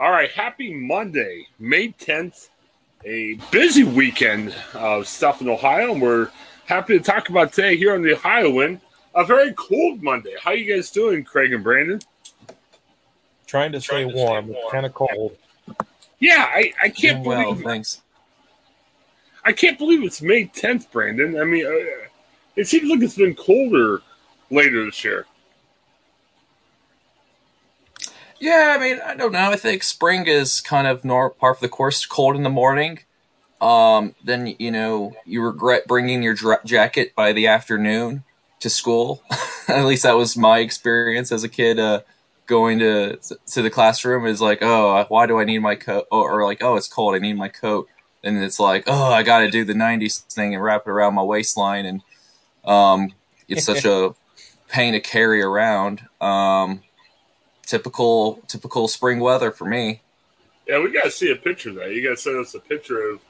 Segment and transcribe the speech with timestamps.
[0.00, 2.48] All right, happy Monday, May 10th.
[3.04, 6.30] A busy weekend of stuff in Ohio, and we're
[6.64, 8.80] happy to talk about today here on the Ohioan.
[9.14, 10.32] A very cold Monday.
[10.42, 12.00] How you guys doing, Craig and Brandon?
[13.46, 14.44] Trying to stay Trying to warm.
[14.46, 15.36] stay It's kind of cold.
[16.18, 18.00] Yeah, I, I can't Doing well, believe thanks.
[19.44, 21.38] I can't believe it's May 10th, Brandon.
[21.38, 22.06] I mean, uh,
[22.56, 24.00] it seems like it's been colder
[24.50, 25.26] later this year.
[28.40, 29.50] Yeah, I mean, I don't know.
[29.50, 32.06] I think spring is kind of nor- par for the course.
[32.06, 33.00] Cold in the morning.
[33.60, 38.24] Um, then you know you regret bringing your dra- jacket by the afternoon
[38.60, 39.22] to school.
[39.68, 41.78] At least that was my experience as a kid.
[41.78, 42.00] Uh,
[42.46, 43.18] going to
[43.52, 46.06] to the classroom is like, oh, why do I need my coat?
[46.10, 47.14] Or, or like, oh, it's cold.
[47.14, 47.88] I need my coat.
[48.24, 51.14] And it's like, oh, I got to do the '90s thing and wrap it around
[51.14, 52.02] my waistline, and
[52.64, 53.12] um,
[53.48, 54.14] it's such a
[54.68, 56.06] pain to carry around.
[56.20, 56.82] Um,
[57.70, 60.02] typical typical spring weather for me.
[60.66, 61.92] Yeah, we got to see a picture of that.
[61.92, 63.20] You got to send us a picture of,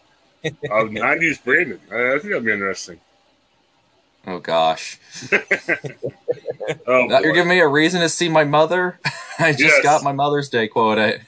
[0.44, 0.50] of
[0.91, 1.80] 90s Brandon.
[1.92, 3.00] I, I think that'd be interesting.
[4.27, 4.98] Oh gosh,
[6.86, 8.98] Oh, you're giving me a reason to see my mother.
[9.39, 9.83] I just Yes.
[9.83, 11.20] got my Mother's Day quote.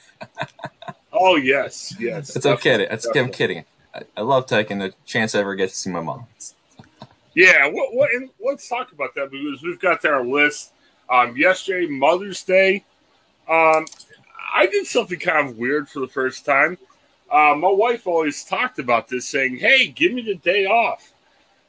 [1.11, 2.35] Oh yes, yes.
[2.35, 2.77] it's okay.
[2.77, 3.65] definitely, It's, I'm kidding.
[3.93, 6.27] I, I love taking the chance I ever get to see my mom.
[7.35, 10.71] Yeah, what, what, and let's talk about that because we've got our list.
[11.09, 12.85] Um, yesterday, Mother's Day.
[13.47, 13.85] Um,
[14.53, 16.77] I did something kind of weird for the first time.
[17.31, 21.13] Uh, my wife always talked about this, saying, "Hey, give me the day off."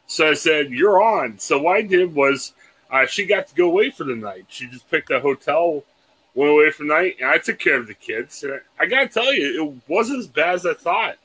[0.06, 2.52] So I said, "You're on." So what I did was,
[2.90, 4.44] uh, she got to go away for the night.
[4.48, 5.84] She just picked a hotel,
[6.34, 8.42] went away for the night, and I took care of the kids.
[8.44, 11.16] And I, I gotta tell you, it wasn't as bad as I thought.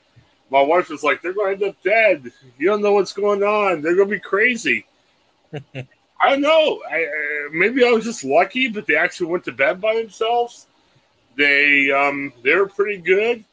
[0.50, 2.32] My wife was like, "They're to end up dead.
[2.58, 3.82] You don't know what's going on.
[3.82, 4.86] They're to be crazy."
[6.22, 6.82] I don't know.
[6.90, 10.66] I, uh, maybe I was just lucky, but they actually went to bed by themselves.
[11.36, 13.44] They um, they were pretty good.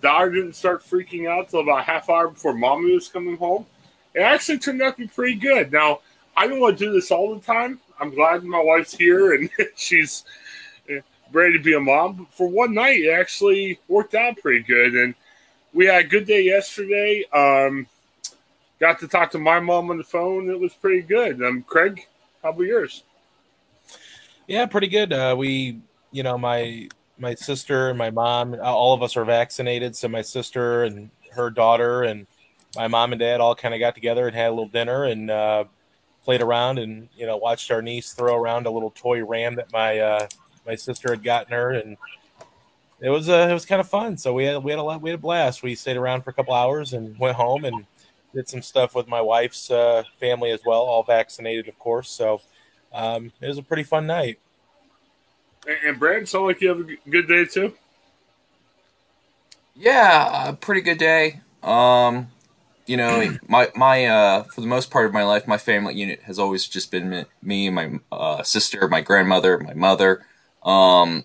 [0.00, 3.66] Daughter didn't start freaking out till about half hour before mommy was coming home.
[4.14, 5.70] It actually turned out to be pretty good.
[5.70, 6.00] Now
[6.36, 7.80] I don't want to do this all the time.
[8.00, 10.24] I'm glad my wife's here and she's
[10.90, 11.00] uh,
[11.32, 12.14] ready to be a mom.
[12.14, 15.14] But for one night, it actually worked out pretty good, and
[15.72, 17.24] we had a good day yesterday.
[17.32, 17.86] Um,
[18.80, 20.50] got to talk to my mom on the phone.
[20.50, 21.42] It was pretty good.
[21.42, 22.06] Um, Craig,
[22.42, 23.04] how about yours?
[24.48, 25.12] Yeah, pretty good.
[25.12, 25.80] Uh, we,
[26.10, 29.94] you know, my my sister and my mom, all of us are vaccinated.
[29.94, 32.26] So my sister and her daughter and
[32.74, 35.30] my mom and dad all kind of got together and had a little dinner and
[35.30, 35.64] uh,
[36.24, 39.72] played around and you know watched our niece throw around a little toy ram that
[39.72, 40.26] my uh,
[40.66, 41.96] my sister had gotten her and
[43.00, 44.16] it was uh, it was kind of fun.
[44.16, 45.62] So we had we had a lot we had a blast.
[45.62, 47.86] We stayed around for a couple hours and went home and
[48.34, 52.10] did some stuff with my wife's uh, family as well, all vaccinated, of course.
[52.10, 52.40] So
[52.92, 54.38] um, it was a pretty fun night.
[55.66, 57.74] And, and Brad, sound like you have a good day too.
[59.74, 61.40] Yeah, a pretty good day.
[61.62, 62.28] Um,
[62.86, 66.22] you know, my my uh, for the most part of my life, my family unit
[66.22, 70.24] has always just been me, me my uh, sister, my grandmother, my mother.
[70.62, 71.24] Um,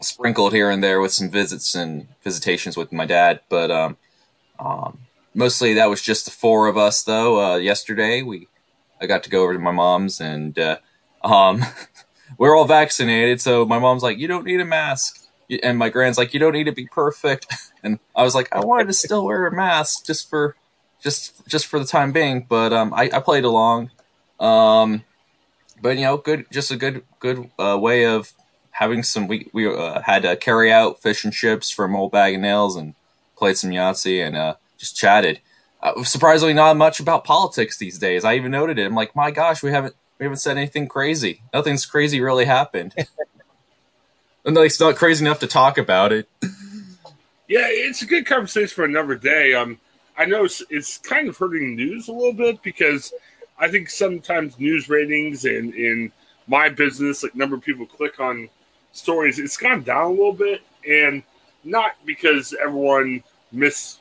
[0.00, 3.96] sprinkled here and there with some visits and visitations with my dad, but um,
[4.58, 4.98] um,
[5.34, 7.02] mostly that was just the four of us.
[7.02, 8.48] Though uh, yesterday we,
[9.00, 10.78] I got to go over to my mom's and uh,
[11.22, 11.64] um,
[12.38, 15.18] we're all vaccinated, so my mom's like, "You don't need a mask."
[15.62, 17.52] and my grand's like, "You don't need to be perfect,"
[17.82, 20.56] and I was like, "I wanted to still wear a mask just for,
[21.00, 23.90] just just for the time being," but um, I, I played along,
[24.40, 25.04] um,
[25.80, 28.32] but you know, good, just a good good uh, way of
[28.70, 29.26] having some.
[29.26, 32.76] We we uh, had to carry out fish and chips from Old Bag of Nails
[32.76, 32.94] and
[33.36, 35.40] played some Yahtzee and uh, just chatted.
[35.80, 38.24] Uh, surprisingly, not much about politics these days.
[38.24, 38.84] I even noted it.
[38.84, 41.42] I'm like, my gosh, we haven't we haven't said anything crazy.
[41.54, 42.94] Nothing's crazy really happened.
[44.44, 46.28] And like, it's not crazy enough to talk about it.
[47.48, 49.52] Yeah, it's a good conversation for another day.
[49.52, 49.78] Um,
[50.16, 53.12] I know it's, it's kind of hurting news a little bit because
[53.58, 56.12] I think sometimes news ratings and in
[56.46, 58.48] my business, like number of people click on
[58.92, 61.22] stories, it's gone down a little bit, and
[61.62, 64.00] not because everyone missed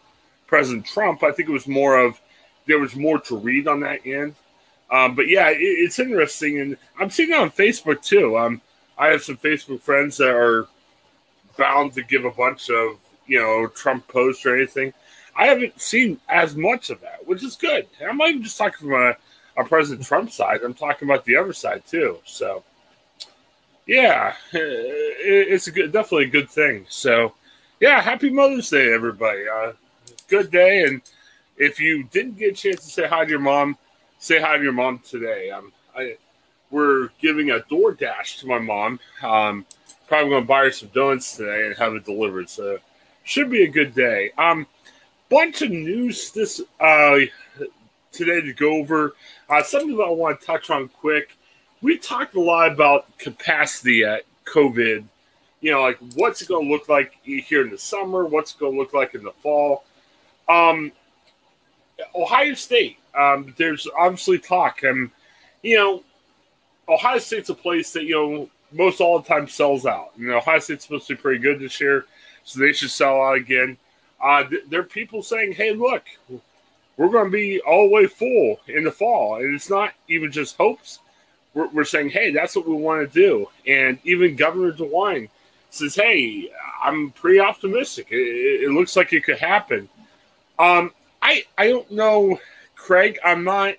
[0.51, 1.23] President Trump.
[1.23, 2.19] I think it was more of
[2.67, 4.35] there was more to read on that end.
[4.91, 8.37] Um, but yeah, it, it's interesting, and I'm seeing it on Facebook too.
[8.37, 8.61] Um,
[8.97, 10.67] I have some Facebook friends that are
[11.57, 14.93] bound to give a bunch of you know Trump posts or anything.
[15.37, 17.87] I haven't seen as much of that, which is good.
[18.05, 20.59] I'm not even just talking from a, a President Trump side.
[20.65, 22.17] I'm talking about the other side too.
[22.25, 22.65] So,
[23.87, 26.85] yeah, it, it's a good, definitely a good thing.
[26.89, 27.35] So,
[27.79, 29.47] yeah, happy Mother's Day, everybody.
[29.47, 29.71] Uh,
[30.31, 31.01] good day, and
[31.57, 33.77] if you didn't get a chance to say hi to your mom,
[34.17, 35.51] say hi to your mom today.
[35.51, 36.15] Um, I,
[36.69, 39.01] we're giving a DoorDash to my mom.
[39.21, 39.65] Um,
[40.07, 42.49] probably going to buy her some donuts today and have it delivered.
[42.49, 42.79] So
[43.25, 44.31] should be a good day.
[44.37, 44.67] Um,
[45.29, 47.17] bunch of news this uh,
[48.13, 49.13] today to go over.
[49.49, 51.35] Uh, something that I want to touch on quick.
[51.81, 55.03] We talked a lot about capacity at COVID.
[55.59, 58.25] You know, like what's it going to look like here in the summer?
[58.25, 59.83] What's it going to look like in the fall?
[60.51, 60.91] Um,
[62.15, 62.97] Ohio State.
[63.17, 65.11] Um, there's obviously talk, and
[65.61, 66.03] you know,
[66.87, 70.11] Ohio State's a place that you know most all the time sells out.
[70.17, 72.05] You know, Ohio State's supposed to be pretty good this year,
[72.43, 73.77] so they should sell out again.
[74.23, 76.03] Uh, th- there are people saying, "Hey, look,
[76.97, 80.31] we're going to be all the way full in the fall," and it's not even
[80.31, 80.99] just hopes.
[81.53, 85.29] We're, we're saying, "Hey, that's what we want to do," and even Governor DeWine
[85.69, 86.49] says, "Hey,
[86.81, 88.07] I'm pretty optimistic.
[88.11, 89.89] It, it looks like it could happen."
[90.61, 90.91] Um,
[91.23, 92.39] I I don't know,
[92.75, 93.17] Craig.
[93.25, 93.73] I'm not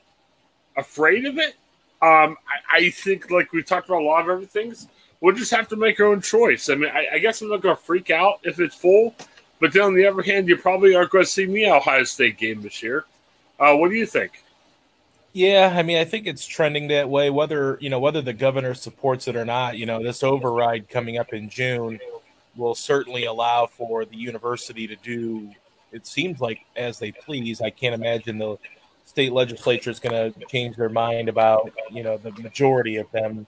[0.77, 1.55] afraid of it.
[2.03, 4.89] Um, I, I, think like we talked about a lot of other things.
[5.21, 6.69] We'll just have to make our own choice.
[6.69, 9.15] I mean, I, I guess I'm not going to freak out if it's full,
[9.61, 12.03] but then on the other hand, you probably aren't going to see me at Ohio
[12.03, 13.05] State game this year.
[13.61, 14.43] Uh, what do you think?
[15.33, 17.31] Yeah, I mean, I think it's trending that way.
[17.31, 21.17] Whether you know whether the governor supports it or not, you know, this override coming
[21.17, 22.01] up in June
[22.57, 25.55] will certainly allow for the university to do
[25.93, 27.61] it seems like as they please.
[27.61, 28.57] I can't imagine the
[29.05, 33.47] state legislature is going to change their mind about you know the majority of them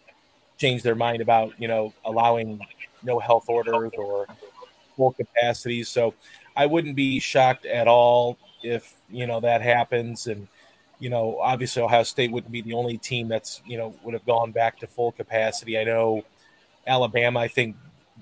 [0.59, 2.61] change their mind about you know allowing
[3.03, 4.27] no health orders or
[4.97, 5.89] full capacities.
[5.89, 6.15] So
[6.57, 10.49] I wouldn't be shocked at all if you know that happens and
[10.99, 14.25] you know obviously ohio state wouldn't be the only team that's you know would have
[14.25, 16.25] gone back to full capacity i know
[16.87, 17.77] alabama i think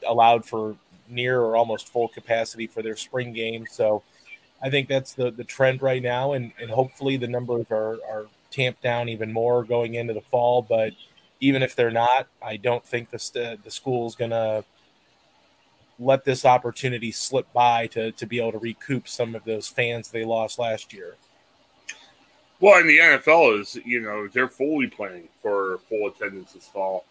[0.07, 0.75] allowed for
[1.09, 4.03] near or almost full capacity for their spring game so
[4.63, 8.27] I think that's the the trend right now, and and hopefully the numbers are are
[8.51, 10.63] tamped down even more going into the fall.
[10.63, 10.93] But
[11.41, 14.65] even if they're not, I don't think the st- the school's gonna
[15.99, 20.11] let this opportunity slip by to to be able to recoup some of those fans
[20.11, 21.17] they lost last year.
[22.61, 27.05] Well, and the NFL is, you know, they're fully planning for full attendance this fall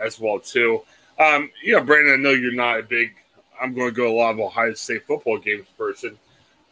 [0.00, 0.82] as well too.
[1.20, 3.14] Um, you know, Brandon, I know you're not a big.
[3.60, 6.18] I'm going to go a lot of Ohio State football games person.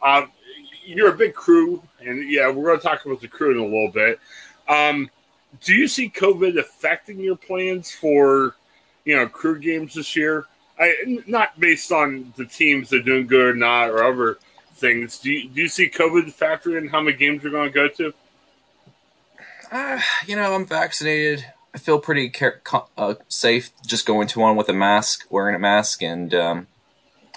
[0.01, 0.31] Um,
[0.85, 3.63] you're a big crew, and yeah, we're going to talk about the crew in a
[3.63, 4.19] little bit.
[4.67, 5.09] Um,
[5.63, 8.55] do you see COVID affecting your plans for,
[9.05, 10.45] you know, crew games this year?
[10.79, 14.37] I, not based on the teams that are doing good or not, or other
[14.75, 15.19] things.
[15.19, 17.87] Do you, do you see COVID factor in how many games you're going to go
[17.87, 18.13] to?
[19.71, 21.45] Uh, you know, I'm vaccinated.
[21.73, 22.61] I feel pretty care-
[22.97, 26.67] uh, safe just going to one with a mask, wearing a mask, and um,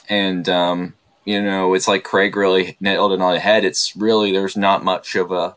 [0.09, 0.95] and um,
[1.31, 3.65] you know, it's like Craig really nailed it on the head.
[3.65, 5.57] It's really there's not much of a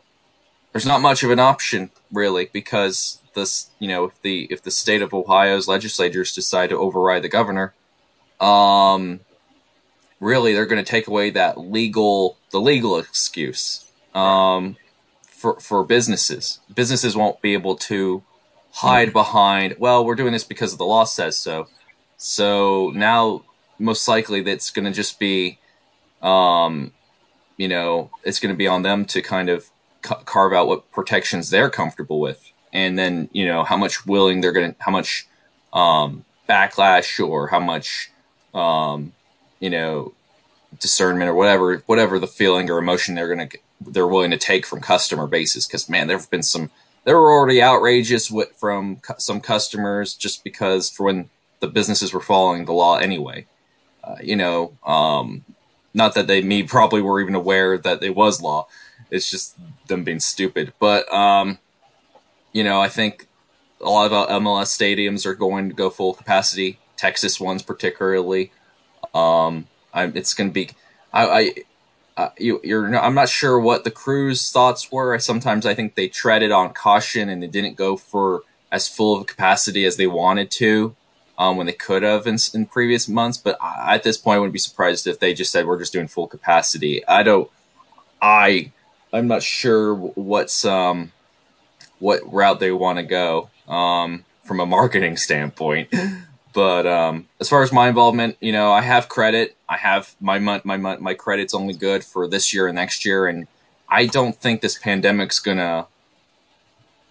[0.72, 4.70] there's not much of an option really because this you know if the if the
[4.70, 7.74] state of Ohio's legislators decide to override the governor,
[8.40, 9.20] um,
[10.20, 14.76] really they're going to take away that legal the legal excuse um,
[15.26, 16.60] for for businesses.
[16.72, 18.22] Businesses won't be able to
[18.78, 21.66] hide behind well we're doing this because the law says so.
[22.16, 23.42] So now
[23.78, 25.58] most likely that's going to just be,
[26.24, 26.92] um,
[27.56, 29.70] you know, it's going to be on them to kind of
[30.02, 34.40] ca- carve out what protections they're comfortable with, and then you know how much willing
[34.40, 35.26] they're going to, how much
[35.74, 38.10] um, backlash or how much,
[38.54, 39.12] um,
[39.60, 40.14] you know,
[40.80, 44.64] discernment or whatever, whatever the feeling or emotion they're going to, they're willing to take
[44.64, 45.66] from customer bases.
[45.66, 46.70] Because man, there have been some,
[47.04, 51.28] there were already outrageous from cu- some customers just because for when
[51.60, 53.46] the businesses were following the law anyway.
[54.02, 55.44] Uh, you know, um,
[55.94, 58.66] not that they me probably were even aware that it was law.
[59.10, 60.72] It's just them being stupid.
[60.78, 61.58] But um,
[62.52, 63.28] you know, I think
[63.80, 66.78] a lot of MLS stadiums are going to go full capacity.
[66.96, 68.52] Texas ones particularly.
[69.14, 70.70] Um, I'm, it's going to be.
[71.12, 71.54] I, I
[72.16, 72.96] uh, you, you're.
[72.96, 75.18] I'm not sure what the crew's thoughts were.
[75.18, 79.26] Sometimes I think they treaded on caution and they didn't go for as full of
[79.26, 80.96] capacity as they wanted to
[81.38, 83.38] um, when they could have in, in previous months.
[83.38, 85.92] But I, at this point, I wouldn't be surprised if they just said we're just
[85.92, 87.06] doing full capacity.
[87.06, 87.50] I don't.
[88.20, 88.72] I
[89.12, 91.12] I'm not sure what's um
[91.98, 95.92] what route they want to go um from a marketing standpoint.
[96.52, 99.56] But um, as far as my involvement, you know, I have credit.
[99.68, 103.04] I have my month, my my my credit's only good for this year and next
[103.04, 103.48] year, and
[103.88, 105.88] I don't think this pandemic's gonna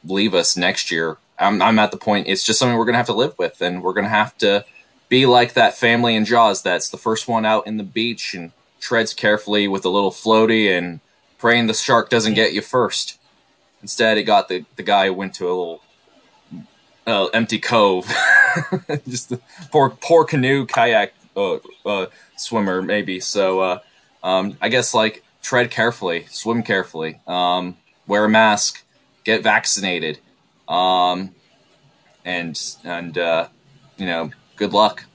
[0.06, 1.18] leave us next year.
[1.44, 3.84] I'm, I'm at the point; it's just something we're gonna have to live with, and
[3.84, 4.66] we're gonna have to
[5.10, 8.52] be like that family in Jaws that's the first one out in the beach and
[8.80, 11.00] treads carefully with a little floaty and
[11.38, 13.20] praying the shark doesn't get you first.
[13.82, 15.82] Instead, it got the, the guy who went to a little
[17.06, 18.08] uh, empty cove.
[19.08, 19.40] Just the
[19.72, 23.20] poor poor canoe kayak uh, uh, swimmer maybe.
[23.20, 23.80] So uh,
[24.24, 28.84] um, I guess like tread carefully, swim carefully, um, wear a mask,
[29.24, 30.20] get vaccinated,
[30.68, 31.34] um,
[32.26, 33.48] and and uh,
[33.98, 35.06] you know good luck.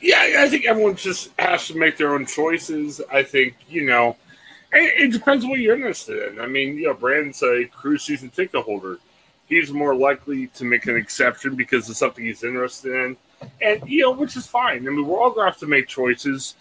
[0.00, 3.00] Yeah, I think everyone just has to make their own choices.
[3.12, 4.16] I think you know,
[4.72, 6.40] it, it depends what you're interested in.
[6.40, 8.98] I mean, you know, Brandon's a cruise season ticket holder
[9.50, 13.16] he's more likely to make an exception because of something he's interested in,
[13.60, 14.86] and you know, which is fine.
[14.86, 16.54] I mean, we're all to have to make choices.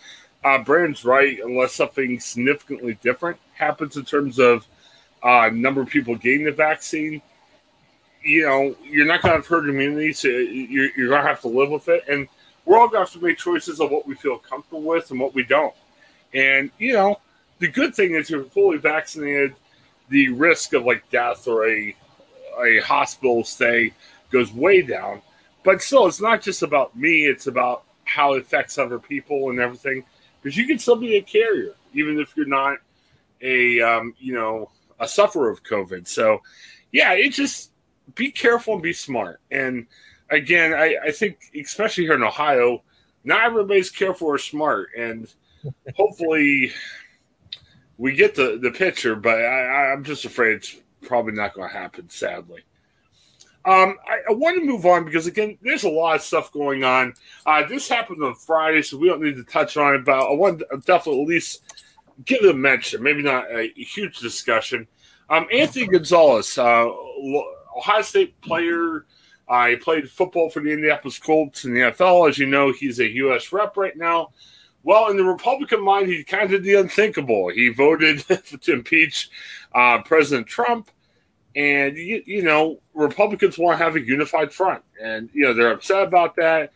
[0.44, 4.66] Uh, Brandon's right, unless something significantly different happens in terms of
[5.24, 7.22] uh, number of people getting the vaccine.
[8.24, 11.42] You know, you're not going to have herd immunity, so you're, you're going to have
[11.42, 12.28] to live with it, and
[12.66, 15.20] we're all going to have to make choices of what we feel comfortable with and
[15.20, 15.74] what we don't.
[16.34, 17.20] And you know,
[17.60, 19.56] the good thing is you're fully vaccinated.
[20.10, 21.96] The risk of like death or a
[22.62, 23.94] a hospital stay
[24.32, 25.22] goes way down.
[25.64, 29.60] But still, it's not just about me, it's about how it affects other people and
[29.60, 30.04] everything.
[30.42, 32.78] Because you can still be a carrier, even if you're not
[33.42, 34.70] a, um, you know,
[35.00, 36.08] a sufferer of COVID.
[36.08, 36.42] So,
[36.92, 37.72] yeah, it just
[38.16, 39.42] be careful and be smart.
[39.52, 39.88] And
[40.30, 42.84] again, I, I think, especially here in Ohio,
[43.24, 44.90] not everybody's careful or smart.
[44.98, 45.32] And
[45.96, 46.72] hopefully
[47.98, 51.76] we get the, the picture, but I, I'm just afraid it's probably not going to
[51.76, 52.64] happen, sadly.
[53.66, 56.86] Um, I, I, want to move on because again, there's a lot of stuff going
[56.86, 57.14] on.
[57.46, 60.06] Uh, this happened on Friday, so we don't need to touch on it.
[60.06, 61.62] But I want to definitely at least
[62.26, 64.88] give it a mention, maybe not a, huge discussion.
[65.30, 66.88] Um, Anthony Gonzalez, uh,
[67.78, 69.06] Ohio State player.
[69.48, 72.30] Uh, he played football for the Indianapolis Colts in the NFL.
[72.30, 73.52] As you know, he's a U.S.
[73.52, 74.30] rep right now.
[74.84, 77.50] Well, in the Republican mind, he kind of did the unthinkable.
[77.50, 78.20] He voted
[78.62, 79.30] to impeach
[79.74, 80.90] uh, President Trump.
[81.56, 84.84] And, you, you, know, Republicans want to have a unified front.
[85.02, 86.72] And, you know, they're upset about that.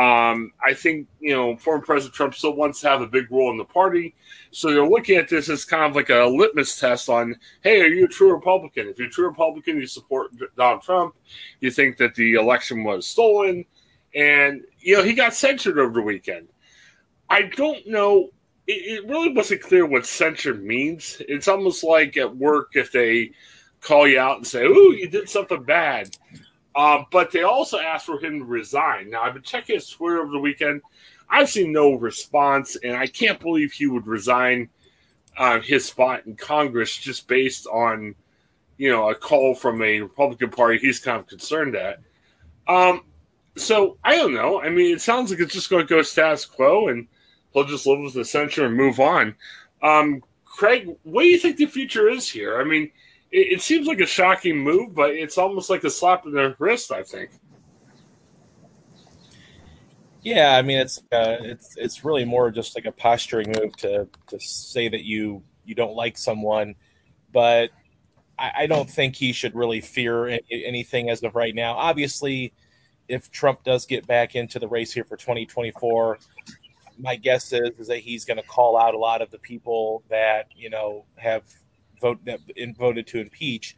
[0.00, 3.50] Um, I think, you know, former President Trump still wants to have a big role
[3.50, 4.14] in the party.
[4.50, 7.88] So they're looking at this as kind of like a litmus test on, hey, are
[7.88, 8.88] you a true Republican?
[8.88, 11.14] If you're a true Republican, you support Donald Trump,
[11.60, 13.66] you think that the election was stolen.
[14.14, 16.48] And, you know, he got censured over the weekend.
[17.28, 18.30] I don't know
[18.66, 21.20] it, it really wasn't clear what censure means.
[21.28, 23.32] It's almost like at work if they
[23.80, 26.16] call you out and say, "Ooh, you did something bad,"
[26.74, 29.10] uh, but they also asked for him to resign.
[29.10, 30.82] Now I've been checking his Twitter over the weekend.
[31.28, 34.68] I've seen no response, and I can't believe he would resign
[35.36, 38.14] uh, his spot in Congress just based on
[38.76, 42.00] you know a call from a Republican Party he's kind of concerned at.
[42.68, 43.04] Um,
[43.56, 44.60] so I don't know.
[44.60, 47.06] I mean, it sounds like it's just going to go status quo, and
[47.52, 49.34] he'll just live with the censure and move on.
[49.82, 52.60] Um, Craig, what do you think the future is here?
[52.60, 52.90] I mean,
[53.32, 56.54] it, it, seems like a shocking move, but it's almost like a slap in the
[56.58, 56.92] wrist.
[56.92, 57.30] I think.
[60.22, 64.08] Yeah, I mean it's uh, it's it's really more just like a posturing move to
[64.28, 66.76] to say that you you don't like someone,
[67.32, 67.70] but
[68.38, 71.74] I, I don't think he should really fear any, anything as of right now.
[71.74, 72.52] Obviously,
[73.08, 76.18] if Trump does get back into the race here for 2024,
[76.98, 80.04] my guess is is that he's going to call out a lot of the people
[80.08, 81.42] that you know have
[82.02, 83.76] vote that in, voted to impeach.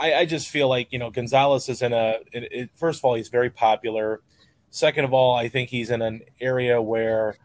[0.00, 2.16] I, I, just feel like you know Gonzalez is in a.
[2.32, 4.22] It, it, first of all, he's very popular.
[4.70, 7.36] Second of all, I think he's in an area where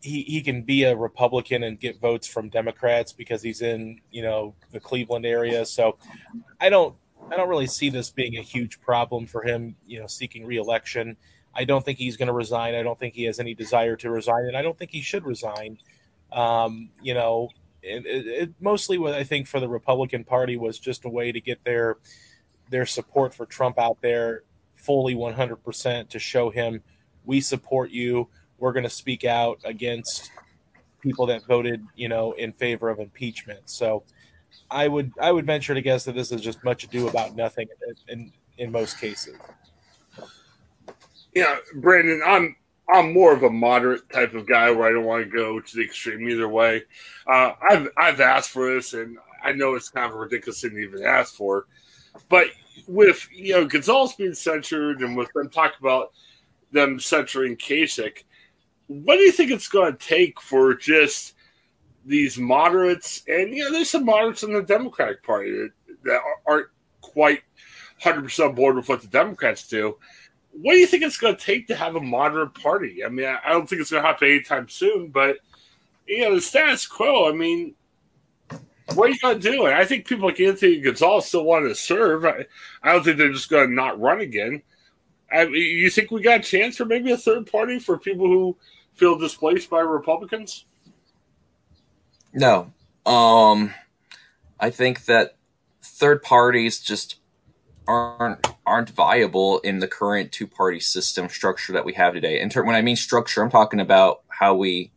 [0.00, 4.22] he, he can be a Republican and get votes from Democrats because he's in you
[4.22, 5.66] know the Cleveland area.
[5.66, 5.98] So
[6.60, 6.96] I don't
[7.30, 9.76] I don't really see this being a huge problem for him.
[9.86, 11.16] You know, seeking reelection.
[11.54, 12.74] I don't think he's going to resign.
[12.74, 15.24] I don't think he has any desire to resign, and I don't think he should
[15.24, 15.78] resign.
[16.30, 17.50] Um, you know,
[17.86, 21.40] it, it, mostly what I think for the Republican Party was just a way to
[21.40, 21.96] get their
[22.70, 24.42] their support for Trump out there
[24.74, 26.82] fully 100% to show him
[27.24, 28.28] we support you.
[28.58, 30.30] we're going to speak out against
[31.00, 33.68] people that voted, you know, in favor of impeachment.
[33.68, 34.04] So
[34.70, 37.68] I would I would venture to guess that this is just much ado about nothing
[38.08, 39.36] in in, in most cases.
[41.34, 42.56] Yeah, Brandon, I'm
[42.92, 45.76] I'm more of a moderate type of guy where I don't want to go to
[45.76, 46.82] the extreme either way.
[47.26, 50.78] Uh, I've I've asked for this, and I know it's kind of ridiculous thing to
[50.78, 51.66] even ask for,
[52.28, 52.48] but
[52.86, 56.12] with you know Gonzalez being censured and with them talking about
[56.72, 58.24] them censuring Kasich,
[58.86, 61.34] what do you think it's going to take for just
[62.04, 65.70] these moderates and you know there's some moderates in the Democratic Party that,
[66.04, 66.68] that aren't
[67.00, 67.42] quite
[68.02, 69.96] 100% on board with what the Democrats do.
[70.60, 73.04] What do you think it's going to take to have a moderate party?
[73.04, 75.36] I mean, I don't think it's going to happen anytime soon, but
[76.06, 77.28] you know the status quo.
[77.28, 77.74] I mean,
[78.94, 79.66] what are you going to do?
[79.66, 82.24] And I think people like Anthony Gonzalez still want to serve.
[82.24, 82.46] I,
[82.82, 84.62] I don't think they're just going to not run again.
[85.30, 88.56] I, you think we got a chance for maybe a third party for people who
[88.94, 90.64] feel displaced by Republicans?
[92.32, 92.72] No.
[93.04, 93.74] Um,
[94.60, 95.36] I think that
[95.82, 97.16] third parties just
[97.86, 102.40] aren't aren't viable in the current two party system structure that we have today.
[102.40, 104.90] And when I mean structure, I'm talking about how we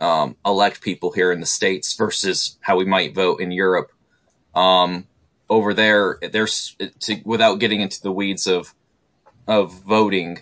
[0.00, 3.90] um, elect people here in the states versus how we might vote in Europe.
[4.54, 5.06] Um,
[5.50, 8.74] over there, there's to, without getting into the weeds of
[9.46, 10.40] of voting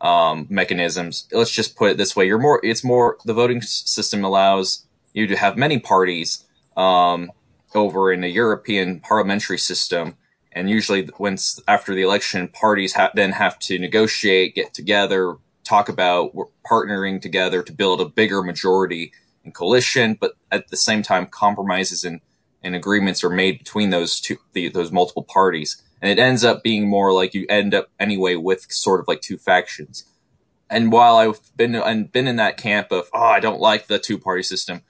[0.00, 1.28] um, mechanisms.
[1.30, 2.60] Let's just put it this way: you're more.
[2.62, 3.18] It's more.
[3.24, 6.44] The voting system allows you to have many parties
[6.76, 7.32] um,
[7.74, 10.16] over in the European parliamentary system,
[10.56, 15.90] and usually, once after the election, parties ha- then have to negotiate, get together, talk
[15.90, 16.34] about
[16.68, 19.12] partnering together to build a bigger majority
[19.44, 22.22] in coalition, but at the same time, compromises and,
[22.62, 25.82] and agreements are made between those two, the, those multiple parties.
[26.00, 29.20] And it ends up being more like you end up anyway with sort of like
[29.20, 30.06] two factions.
[30.70, 33.98] And while I've been, and been in that camp of, oh, I don't like the
[33.98, 34.80] two party system,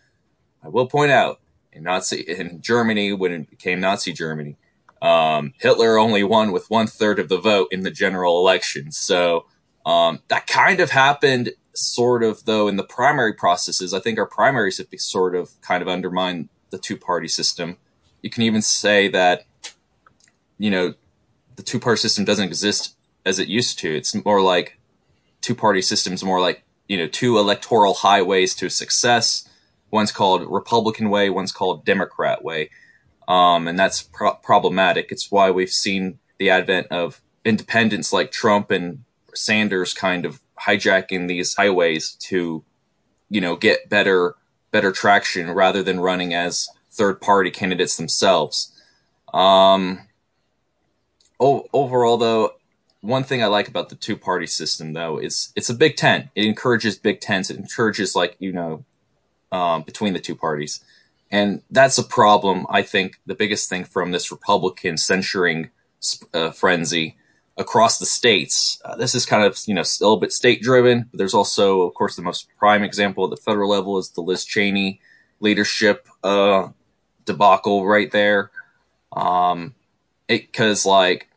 [0.63, 1.41] I will point out
[1.73, 4.57] in Nazi, in Germany, when it became Nazi Germany,
[5.03, 8.93] um, Hitler only won with one third of the vote in the general election.
[8.93, 9.47] So,
[9.85, 13.93] um, that kind of happened sort of though in the primary processes.
[13.95, 17.77] I think our primaries have sort of kind of undermined the two party system.
[18.23, 19.45] You can even say that,
[20.59, 20.95] you know,
[21.57, 23.95] the two party system doesn't exist as it used to.
[23.95, 24.79] It's more like
[25.41, 29.49] two party systems, more like, you know, two electoral highways to success.
[29.91, 32.71] One's called Republican way, one's called Democrat way.
[33.29, 35.11] Um, and that's pro- problematic.
[35.11, 41.29] It's why we've seen the advent of independents like Trump and Sanders kind of hijacking
[41.29, 42.65] these highways to,
[43.29, 44.35] you know, get better
[44.71, 48.73] better traction rather than running as third party candidates themselves.
[49.33, 50.09] Um,
[51.41, 52.53] o- overall, though,
[53.01, 56.29] one thing I like about the two party system though is it's a big tent.
[56.35, 57.51] It encourages big tents.
[57.51, 58.85] It encourages like you know
[59.53, 60.85] um, between the two parties,
[61.31, 62.67] and that's a problem.
[62.71, 65.71] I think the biggest thing from this Republican censuring
[66.33, 67.17] uh, frenzy
[67.57, 68.81] across the states.
[68.85, 71.35] Uh, this is kind of you know still a little bit state driven, but there's
[71.35, 75.01] also, of course, the most prime example at the federal level is the Liz Cheney
[75.41, 76.69] leadership uh,
[77.25, 78.51] debacle right there.
[79.13, 79.75] Um,
[80.27, 81.29] because like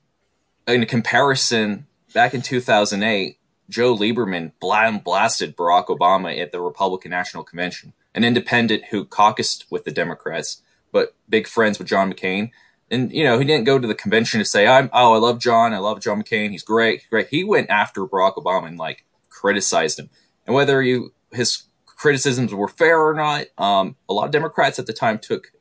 [0.68, 3.38] in comparison, back in 2008,
[3.70, 9.84] Joe Lieberman blasted Barack Obama at the Republican National Convention, an independent who caucused with
[9.84, 12.52] the Democrats, but big friends with John McCain.
[12.92, 15.40] And you know he didn't go to the convention to say I'm oh I love
[15.40, 17.28] John I love John McCain he's great great.
[17.28, 20.10] He went after Barack Obama and like criticized him.
[20.48, 24.88] And whether you his criticisms were fair or not um, a lot of Democrats at
[24.88, 25.52] the time took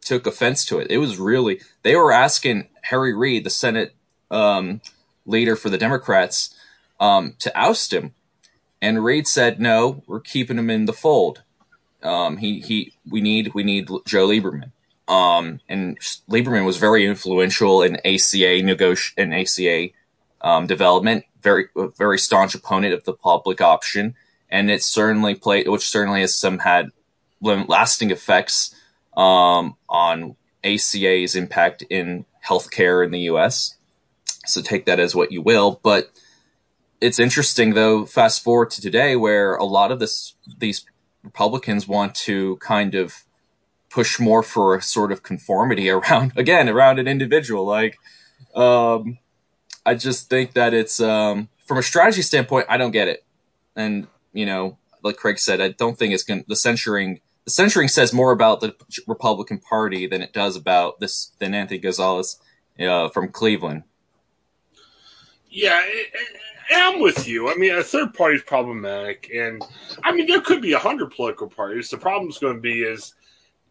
[0.00, 0.90] took offense to it.
[0.90, 3.94] It was really they were asking Harry Reid the Senate
[4.28, 4.80] um,
[5.24, 6.52] leader for the Democrats
[6.98, 8.12] um, to oust him.
[8.82, 11.43] And Reid said no we're keeping him in the fold
[12.04, 14.70] um, he he we need we need Joe Lieberman
[15.08, 15.98] um, and
[16.30, 19.88] Lieberman was very influential in ACA negoti- in ACA
[20.40, 21.24] um, development.
[21.42, 21.66] Very
[21.98, 24.14] very staunch opponent of the public option,
[24.48, 26.90] and it certainly played, which certainly has some had
[27.42, 28.74] lasting effects
[29.14, 33.76] um, on ACA's impact in healthcare in the U.S.
[34.46, 36.10] So take that as what you will, but
[36.98, 38.06] it's interesting though.
[38.06, 40.86] Fast forward to today, where a lot of this these
[41.24, 43.24] Republicans want to kind of
[43.90, 47.64] push more for a sort of conformity around again around an individual.
[47.64, 47.98] Like
[48.54, 49.18] um
[49.84, 53.24] i just think that it's um from a strategy standpoint i don't get it.
[53.74, 57.88] And you know like craig said i don't think it's going the censuring the censuring
[57.88, 58.74] says more about the
[59.06, 62.38] republican party than it does about this than anthony gonzalez
[62.80, 63.84] uh, from cleveland.
[65.48, 65.80] Yeah
[66.70, 67.50] I'm with you.
[67.50, 69.62] I mean, a third party is problematic, and
[70.02, 71.90] I mean, there could be a hundred political parties.
[71.90, 73.14] The problem is going to be is,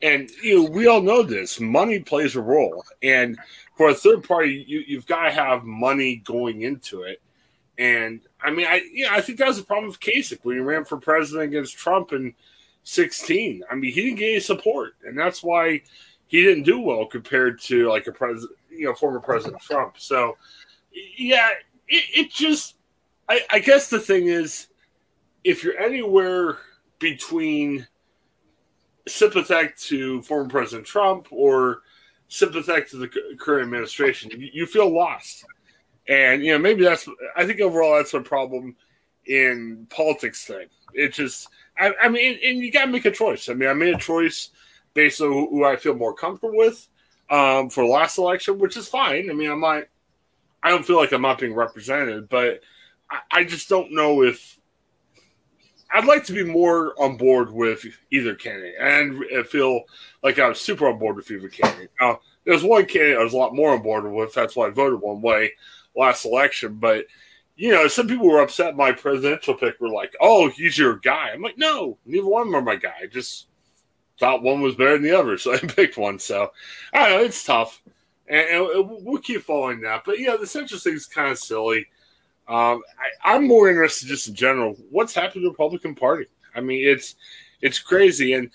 [0.02, 1.60] and you know, we all know this.
[1.60, 3.38] Money plays a role, and
[3.76, 7.22] for a third party, you, you've got to have money going into it.
[7.78, 10.62] And I mean, I yeah, I think that was the problem with Kasich when he
[10.62, 12.34] ran for president against Trump in
[12.84, 13.64] '16.
[13.70, 15.82] I mean, he didn't get any support, and that's why
[16.34, 20.00] he didn't do well compared to like a president, you know, former President Trump.
[20.00, 20.36] So,
[21.16, 21.50] yeah,
[21.88, 22.76] it, it just,
[23.34, 24.68] I, I guess the thing is,
[25.44, 26.60] if you're anywhere
[27.00, 27.88] between
[29.08, 31.82] sympathetic to former President Trump or
[32.28, 35.46] sympathetic to the current administration, you, you feel lost.
[36.08, 37.10] And you know, maybe that's.
[37.36, 38.76] I think overall that's a problem
[39.26, 40.68] in politics thing.
[40.94, 41.50] It just.
[41.76, 43.50] I, I mean, and you got to make a choice.
[43.50, 44.52] I mean, I made a choice
[44.94, 46.88] based on who, I feel more comfortable with
[47.32, 49.32] um, for last election, which is fine.
[49.32, 49.86] I mean, I'm not.
[50.62, 52.62] I don't feel like I'm not being represented, but
[53.32, 54.60] I, just don't know if
[55.94, 59.84] I'd like to be more on board with either candidate, and I feel
[60.24, 61.92] like I was super on board with either candidate.
[62.00, 64.34] Now, there's one candidate I was a lot more on board with.
[64.34, 65.54] That's why I voted one way
[65.96, 66.76] last election.
[66.76, 67.06] But
[67.56, 69.80] you know, some people were upset my presidential pick.
[69.80, 72.76] Were like, "Oh, he's your guy." I'm like, "No, neither one of them are my
[72.76, 72.96] guy.
[73.04, 73.48] I just
[74.20, 76.52] thought one was better than the other, so I picked one." So
[76.94, 77.26] I don't know.
[77.26, 77.82] It's tough,
[78.28, 80.04] and, and we'll keep following that.
[80.06, 81.86] But yeah, the central thing is kind of silly.
[82.48, 82.82] Um,
[83.24, 84.76] I, am more interested just in general.
[84.90, 86.26] What's happened to the Republican Party?
[86.56, 87.16] I mean, it's
[87.62, 88.50] it's crazy, and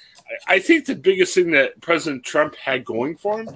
[0.46, 3.48] I, I think the biggest thing that President Trump had going for him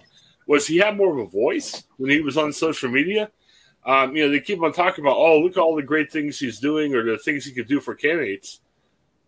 [0.47, 3.31] was he had more of a voice when he was on social media.
[3.85, 6.38] Um, you know, they keep on talking about, oh, look at all the great things
[6.38, 8.61] he's doing or the things he could do for candidates.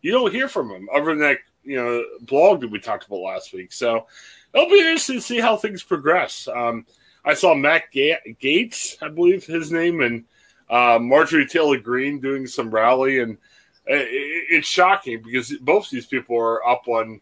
[0.01, 3.21] You don't hear from him other than that, you know, blog that we talked about
[3.21, 3.73] last week.
[3.73, 4.07] So
[4.53, 6.47] it'll be interesting to see how things progress.
[6.47, 6.87] Um,
[7.25, 10.25] I saw Matt Ga- Gaetz, I believe his name, and
[10.75, 13.39] uh, Marjorie Taylor Greene doing some rally, and
[13.87, 14.09] it,
[14.51, 17.21] it's shocking because both these people are up on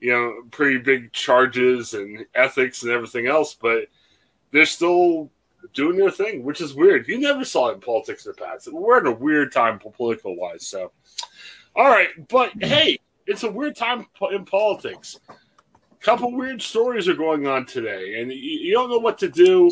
[0.00, 3.86] you know pretty big charges and ethics and everything else, but
[4.50, 5.30] they're still
[5.72, 7.08] doing their thing, which is weird.
[7.08, 8.70] You never saw it in politics in the past.
[8.70, 10.66] We're in a weird time political wise.
[10.66, 10.92] So,
[11.74, 15.18] all right, but hey, it's a weird time in politics.
[16.00, 19.70] Couple weird stories are going on today, and you don't know what to do.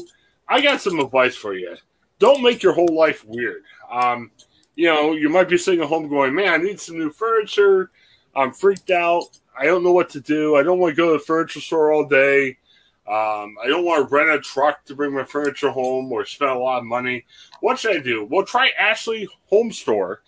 [0.49, 1.77] I got some advice for you
[2.19, 3.63] don't make your whole life weird.
[3.91, 4.31] Um,
[4.75, 7.91] you know, you might be sitting at home going, man, I need some new furniture.
[8.35, 9.25] I'm freaked out.
[9.59, 10.55] I don't know what to do.
[10.57, 12.59] I don't want to go to the furniture store all day.
[13.09, 16.51] Um, I don't want to rent a truck to bring my furniture home or spend
[16.51, 17.25] a lot of money.
[17.61, 18.27] What should I do?
[18.31, 20.23] Well, try Ashley Home Store.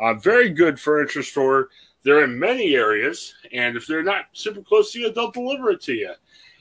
[0.00, 1.68] A very good furniture store.
[2.02, 5.80] They're in many areas, and if they're not super close to you, they'll deliver it
[5.82, 6.12] to you.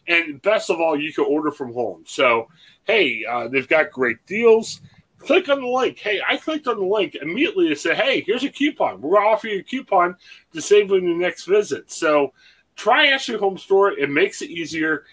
[0.07, 2.03] And best of all, you can order from home.
[2.05, 2.47] So
[2.85, 4.81] hey, uh, they've got great deals.
[5.17, 5.99] Click on the link.
[5.99, 8.99] Hey, I clicked on the link immediately to say, hey, here's a coupon.
[8.99, 10.17] We're going to offer you a coupon
[10.51, 11.89] to save on your next visit.
[11.89, 12.33] So
[12.75, 13.91] try Ashley Home Store.
[13.91, 15.05] It makes it easier.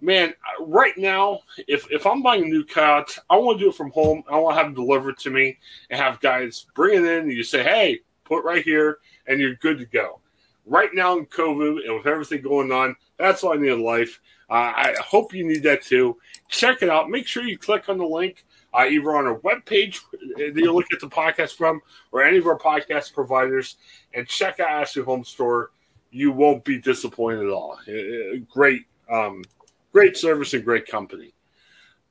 [0.00, 3.76] Man, right now, if, if I'm buying a new couch, I want to do it
[3.76, 4.22] from home.
[4.30, 5.58] I want to have it delivered to me
[5.90, 7.24] and have guys bring it in.
[7.24, 10.20] And you say, hey, put right here, and you're good to go.
[10.64, 14.20] Right now in COVID and with everything going on, that's all I need in life.
[14.48, 16.18] Uh, I hope you need that too.
[16.48, 17.10] Check it out.
[17.10, 19.98] Make sure you click on the link uh, either on our webpage
[20.36, 21.80] that you look at the podcast from
[22.12, 23.76] or any of our podcast providers
[24.14, 25.70] and check out Ashley Home Store.
[26.10, 27.78] You won't be disappointed at all.
[28.48, 29.42] Great, um,
[29.92, 31.34] great service and great company.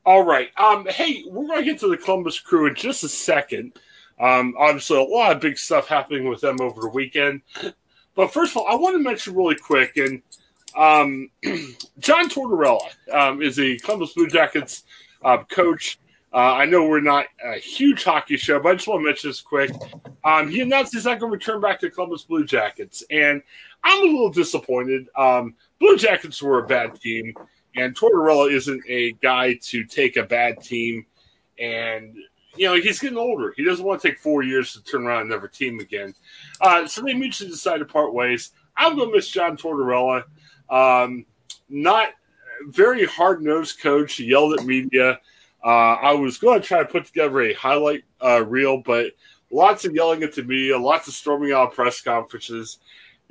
[0.06, 0.50] All right.
[0.58, 3.80] Um, hey, we're going to get to the Columbus Crew in just a second.
[4.20, 7.42] Um, obviously, a lot of big stuff happening with them over the weekend.
[8.14, 10.22] But first of all, I want to mention really quick, and–
[10.76, 11.30] um,
[12.00, 12.80] John Tortorella
[13.12, 14.84] um, is a Columbus Blue Jackets
[15.24, 16.00] uh, coach.
[16.34, 19.30] Uh, I know we're not a huge hockey show, but I just want to mention
[19.30, 19.72] this quick.
[20.24, 23.42] Um, he announced he's not going to return back to Columbus Blue Jackets, and
[23.84, 25.08] I'm a little disappointed.
[25.16, 27.34] Um, Blue Jackets were a bad team,
[27.78, 31.06] and Tortorella isn't a guy to take a bad team
[31.58, 32.16] and
[32.58, 33.54] you know, he's getting older.
[33.56, 36.14] He doesn't want to take four years to turn around and never team again.
[36.62, 38.52] Uh, so they mutually decided to part ways.
[38.78, 40.24] I'm going to miss John Tortorella.
[40.70, 41.26] Um,
[41.70, 42.10] not
[42.68, 44.20] very hard nosed coach.
[44.20, 45.20] Yelled at media.
[45.64, 49.14] Uh, I was going to try to put together a highlight uh, reel, but
[49.50, 52.78] lots of yelling at the media, lots of storming out press conferences.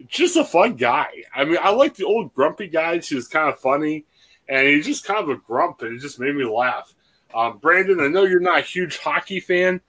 [0.09, 1.09] Just a fun guy.
[1.33, 3.09] I mean, I like the old grumpy guys.
[3.09, 4.05] He was kind of funny,
[4.49, 6.93] and he's just kind of a grump, and it just made me laugh.
[7.33, 9.81] Um, Brandon, I know you're not a huge hockey fan.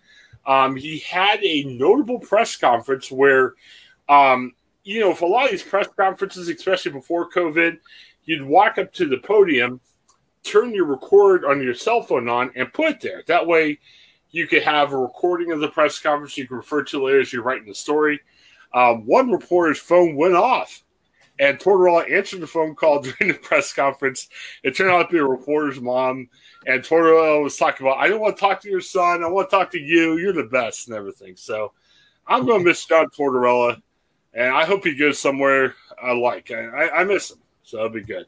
[0.45, 3.55] Um, he had a notable press conference where
[4.08, 4.53] um,
[4.86, 7.80] you know, for a lot of these press conferences, especially before COVID,
[8.24, 9.82] you'd walk up to the podium,
[10.43, 13.24] turn your record on your cell phone on, and put it there.
[13.26, 13.80] That way,
[14.30, 17.34] you could have a recording of the press conference you can refer to later as
[17.34, 18.21] you're writing the story.
[18.74, 20.84] Um, one reporter's phone went off,
[21.39, 24.30] and Tortorella answered the phone call during the press conference.
[24.62, 26.30] It turned out to be a reporter's mom,
[26.67, 29.24] and Tortorella was talking about, "I don't want to talk to your son.
[29.24, 30.17] I want to talk to you.
[30.17, 31.74] You're the best and everything." So,
[32.28, 33.82] I'm going to miss John Tortorella,
[34.36, 36.52] and I hope he goes somewhere I like.
[36.52, 38.26] I, I miss him, so it'll be good.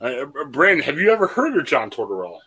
[0.00, 2.38] Uh, Brandon, have you ever heard of John Tortorella?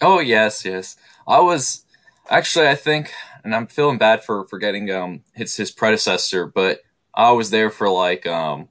[0.00, 0.96] Oh yes, yes.
[1.28, 1.84] I was
[2.28, 3.12] actually, I think,
[3.44, 6.80] and I'm feeling bad for forgetting um his his predecessor, but
[7.14, 8.68] I was there for like um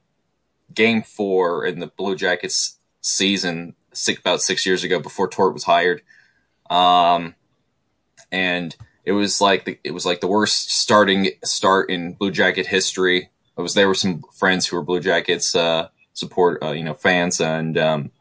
[0.73, 5.63] game four in the Blue Jackets season six, about six years ago before Tort was
[5.63, 6.01] hired.
[6.69, 7.35] Um,
[8.31, 8.75] and
[9.09, 13.31] it was like the, it was like the worst starting start in Blue Jacket history.
[13.57, 16.93] I was there with some friends who were Blue Jackets uh, support, uh, you know,
[16.93, 18.11] fans, and um,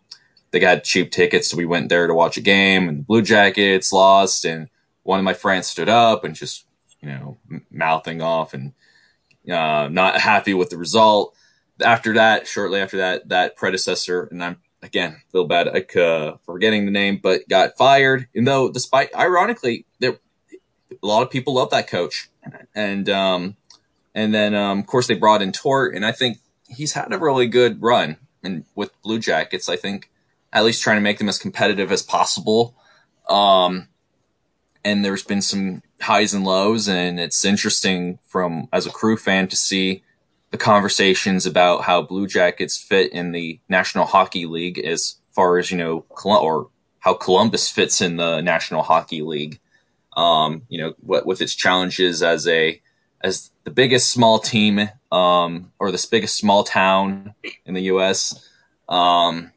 [0.50, 3.20] they got cheap tickets, so we went there to watch a game, and the Blue
[3.20, 4.70] Jackets lost, and
[5.02, 6.64] one of my friends stood up and just,
[7.02, 7.36] you know,
[7.70, 8.72] mouthing off and
[9.46, 11.36] uh, not happy with the result.
[11.84, 16.92] After that, shortly after that, that predecessor, and I'm again feel bad uh, forgetting the
[16.92, 18.26] name, but got fired.
[18.34, 20.18] And though, despite ironically, there
[20.90, 22.28] a lot of people love that coach,
[22.74, 23.56] and um,
[24.14, 27.18] and then um, of course they brought in Tort, and I think he's had a
[27.18, 29.68] really good run and with Blue Jackets.
[29.68, 30.10] I think
[30.52, 32.74] at least trying to make them as competitive as possible.
[33.28, 33.88] Um,
[34.84, 39.48] and there's been some highs and lows, and it's interesting from as a crew fan
[39.48, 40.02] to see
[40.50, 45.70] the conversations about how Blue Jackets fit in the National Hockey League as far as
[45.70, 46.70] you know, or
[47.00, 49.60] how Columbus fits in the National Hockey League.
[50.18, 52.80] Um, you know, what with its challenges as a
[53.20, 57.34] as the biggest small team um, or the biggest small town
[57.66, 58.48] in the U.S.
[58.88, 59.52] Um,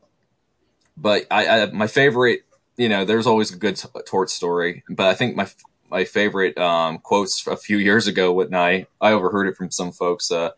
[0.98, 2.42] but I, I, my favorite,
[2.78, 5.48] you know, there's always a good t- tort story, but I think my
[5.90, 9.92] my favorite um, quotes a few years ago when I I overheard it from some
[9.92, 10.52] folks, uh,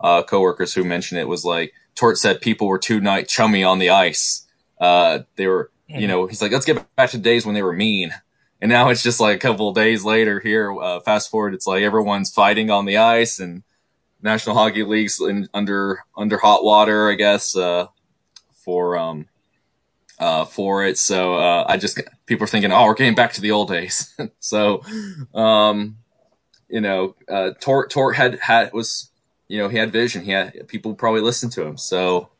[0.00, 3.78] uh, coworkers who mentioned it was like Tort said people were too night chummy on
[3.78, 4.46] the ice.
[4.78, 6.06] Uh, they were, you mm-hmm.
[6.06, 8.12] know, he's like, let's get back to the days when they were mean.
[8.60, 11.82] And now it's just like a couple days later here, uh, fast forward, it's like
[11.82, 13.62] everyone's fighting on the ice and
[14.22, 17.88] National Hockey League's in, under, under hot water, I guess, uh,
[18.64, 19.26] for, um,
[20.18, 20.98] uh, for it.
[20.98, 24.14] So uh, I just people are thinking, oh, we're getting back to the old days.
[24.40, 24.82] so,
[25.34, 25.98] um,
[26.68, 29.10] you know, uh, Tort Tort had had was
[29.48, 30.24] you know he had vision.
[30.24, 31.76] He had people probably listened to him.
[31.76, 32.30] So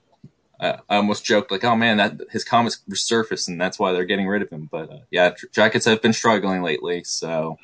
[0.61, 4.27] I, almost joked like, oh man, that his comments resurfaced, and that's why they're getting
[4.27, 4.69] rid of him.
[4.71, 7.05] But uh, yeah, Jackets have been struggling lately.
[7.05, 7.59] So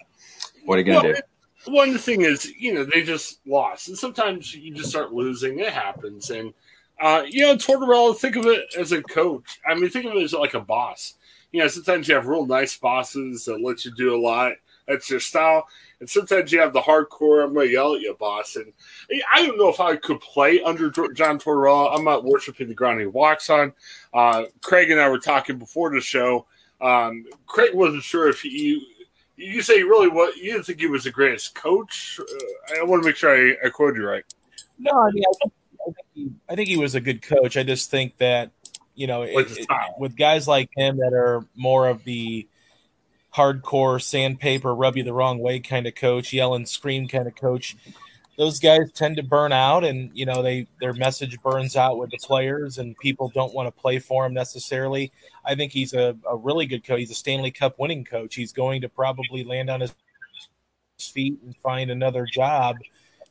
[0.65, 1.73] what are you gonna well, do?
[1.73, 5.59] One thing is, you know, they just lost, and sometimes you just start losing.
[5.59, 6.53] It happens, and
[7.01, 9.59] uh, you know, Tortorella, think of it as a coach.
[9.67, 11.15] I mean, think of it as like a boss.
[11.51, 14.53] You know, sometimes you have real nice bosses that let you do a lot.
[14.87, 15.67] That's your style.
[16.01, 18.57] And sometimes you have the hardcore, I'm going to yell at you, boss.
[18.57, 18.73] And
[19.33, 21.97] I don't know if I could play under John Tortorella.
[21.97, 23.73] I'm not worshiping the ground he walks on.
[24.13, 26.47] Uh, Craig and I were talking before the show.
[26.81, 28.85] Um, Craig wasn't sure if he,
[29.37, 32.19] you say really what you didn't think he was the greatest coach.
[32.21, 34.25] Uh, I want to make sure I, I quote you right.
[34.79, 35.49] No, I mean, I
[35.83, 37.57] I think he, I think he was a good coach.
[37.57, 38.51] I just think that
[38.95, 39.69] you know it, it,
[39.99, 42.47] with guys like him that are more of the
[43.35, 47.35] hardcore sandpaper, rub you the wrong way kind of coach, yell and scream kind of
[47.35, 47.77] coach.
[48.39, 52.11] Those guys tend to burn out, and you know they their message burns out with
[52.11, 55.13] the players, and people don't want to play for him necessarily.
[55.45, 57.01] I think he's a, a really good coach.
[57.01, 58.35] He's a Stanley Cup winning coach.
[58.35, 59.95] He's going to probably land on his
[60.99, 62.77] feet and find another job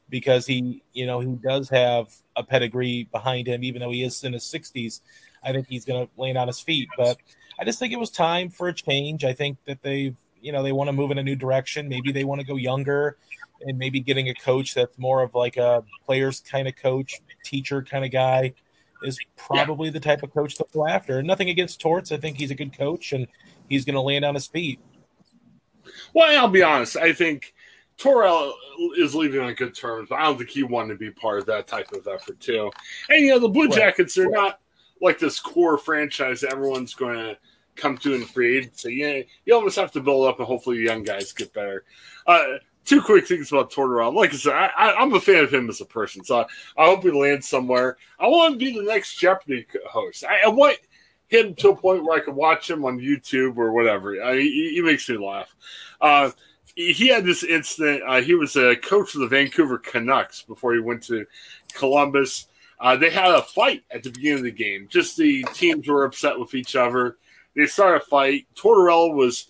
[0.10, 4.24] because he, you know, he does have a pedigree behind him, even though he is
[4.24, 5.02] in his 60s.
[5.44, 6.90] I think he's going to land on his feet.
[6.98, 7.18] But
[7.62, 9.24] I just think it was time for a change.
[9.24, 11.88] I think that they've, you know, they want to move in a new direction.
[11.88, 13.17] Maybe they want to go younger
[13.62, 17.84] and maybe getting a coach that's more of like a players kind of coach, teacher
[17.84, 18.56] kind of guy
[19.04, 19.93] is probably yeah.
[19.93, 21.21] the type of coach they'll go after.
[21.21, 22.12] Nothing against Torts.
[22.12, 23.28] I think he's a good coach and
[23.69, 24.80] he's going to land on his feet.
[26.15, 26.97] Well, I'll be honest.
[26.97, 27.54] I think
[28.00, 28.54] Torel
[28.97, 31.45] is leaving on good terms, but I don't think he wanted to be part of
[31.45, 32.71] that type of effort too.
[33.10, 34.60] And you know, the Blue Jackets are not
[35.00, 37.38] like this core franchise everyone's going to
[37.82, 38.96] come to in free agency.
[38.96, 41.84] Yeah, you almost have to build up, and hopefully, young guys get better.
[42.28, 42.44] Uh,
[42.86, 44.13] two quick things about Tortorella.
[44.13, 46.46] Like I said, I, am a fan of him as a person, so I,
[46.78, 47.98] I, hope he lands somewhere.
[48.20, 50.24] I want him to be the next Jeopardy host.
[50.24, 50.78] I, I want
[51.28, 54.22] him to a point where I can watch him on YouTube or whatever.
[54.24, 55.56] I, he, he, makes me laugh.
[56.00, 56.32] Uh,
[56.76, 58.04] he had this incident.
[58.06, 61.26] Uh, he was a coach of the Vancouver Canucks before he went to
[61.74, 62.48] Columbus.
[62.80, 64.88] Uh, they had a fight at the beginning of the game.
[64.89, 67.17] Just the teams were upset with each other.
[67.56, 68.48] They started a fight.
[68.56, 69.48] Tortorella was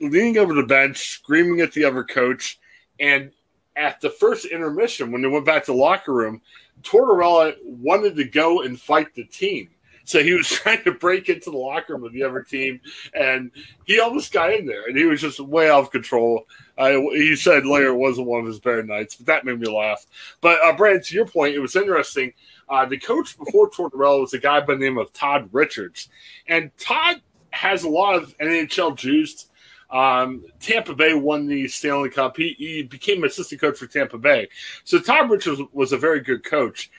[0.00, 2.58] leaning over the bench, screaming at the other coach.
[3.00, 3.32] And
[3.76, 6.40] at the first intermission, when they went back to the locker room,
[6.82, 9.70] Tortorella wanted to go and fight the team.
[10.08, 12.80] So he was trying to break into the locker room of the other team,
[13.12, 13.50] and
[13.84, 16.46] he almost got in there, and he was just way out of control.
[16.78, 20.06] He said later it wasn't one of his better nights, but that made me laugh.
[20.40, 22.32] But uh, Brad, to your point, it was interesting.
[22.68, 26.08] Uh, the coach before Tortorella was a guy by the name of Todd Richards,
[26.46, 29.46] and Todd has a lot of NHL juice.
[29.90, 32.36] Um, Tampa Bay won the Stanley Cup.
[32.36, 34.48] He, he became assistant coach for Tampa Bay.
[34.84, 36.90] So Todd Richards was a very good coach.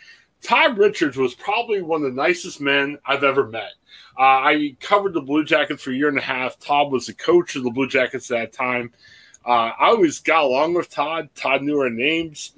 [0.41, 3.73] Todd Richards was probably one of the nicest men I've ever met.
[4.17, 6.57] Uh, I covered the Blue Jackets for a year and a half.
[6.59, 8.91] Todd was the coach of the Blue Jackets at that time.
[9.45, 11.29] Uh, I always got along with Todd.
[11.35, 12.53] Todd knew our names.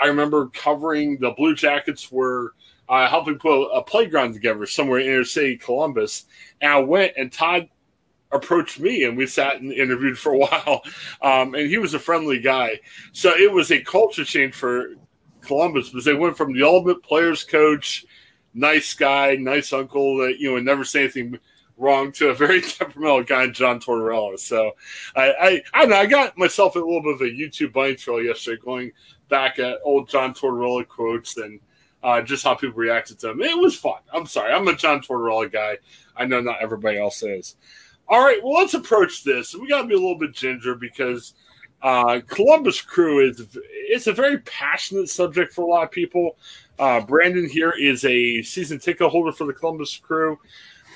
[0.00, 2.54] I remember covering the Blue Jackets were
[2.88, 6.26] uh, helping put a playground together somewhere in inner city Columbus.
[6.60, 7.68] And I went and Todd
[8.32, 10.82] approached me and we sat and interviewed for a while.
[11.22, 12.80] Um, and he was a friendly guy.
[13.12, 14.94] So it was a culture change for
[15.40, 18.04] Columbus because they went from the ultimate players coach,
[18.54, 21.38] nice guy, nice uncle that, you know, never say anything
[21.76, 24.38] wrong to a very temperamental guy, John Tortorella.
[24.38, 24.72] So
[25.14, 25.96] I, I, I know.
[25.96, 28.92] I got myself a little bit of a YouTube bunny trail yesterday going
[29.28, 31.60] back at old John Tortorella quotes and
[32.02, 33.42] uh, just how people reacted to him.
[33.42, 34.00] It was fun.
[34.12, 34.52] I'm sorry.
[34.52, 35.78] I'm a John Tortorella guy.
[36.16, 37.56] I know not everybody else is.
[38.08, 39.54] All right, well, let's approach this.
[39.54, 41.34] We got to be a little bit ginger because
[41.82, 46.36] uh, Columbus Crew is it's a very passionate subject for a lot of people.
[46.78, 50.38] Uh, Brandon here is a season ticket holder for the Columbus Crew.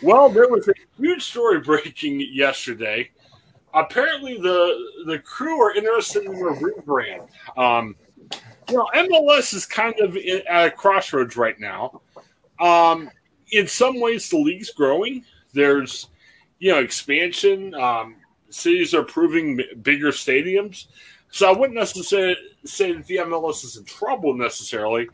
[0.02, 3.10] Well, there was a huge story breaking yesterday.
[3.74, 7.28] Apparently, the the crew are interested in a rebrand.
[7.56, 7.96] Um,
[8.70, 12.00] you know, MLS is kind of at a crossroads right now.
[12.60, 13.10] Um,
[13.52, 15.24] in some ways, the league's growing.
[15.52, 16.08] There's
[16.60, 17.74] you know, expansion.
[17.74, 18.16] Um,
[18.50, 20.86] cities are proving bigger stadiums.
[21.30, 25.08] So I wouldn't necessarily say that the MLS is in trouble necessarily,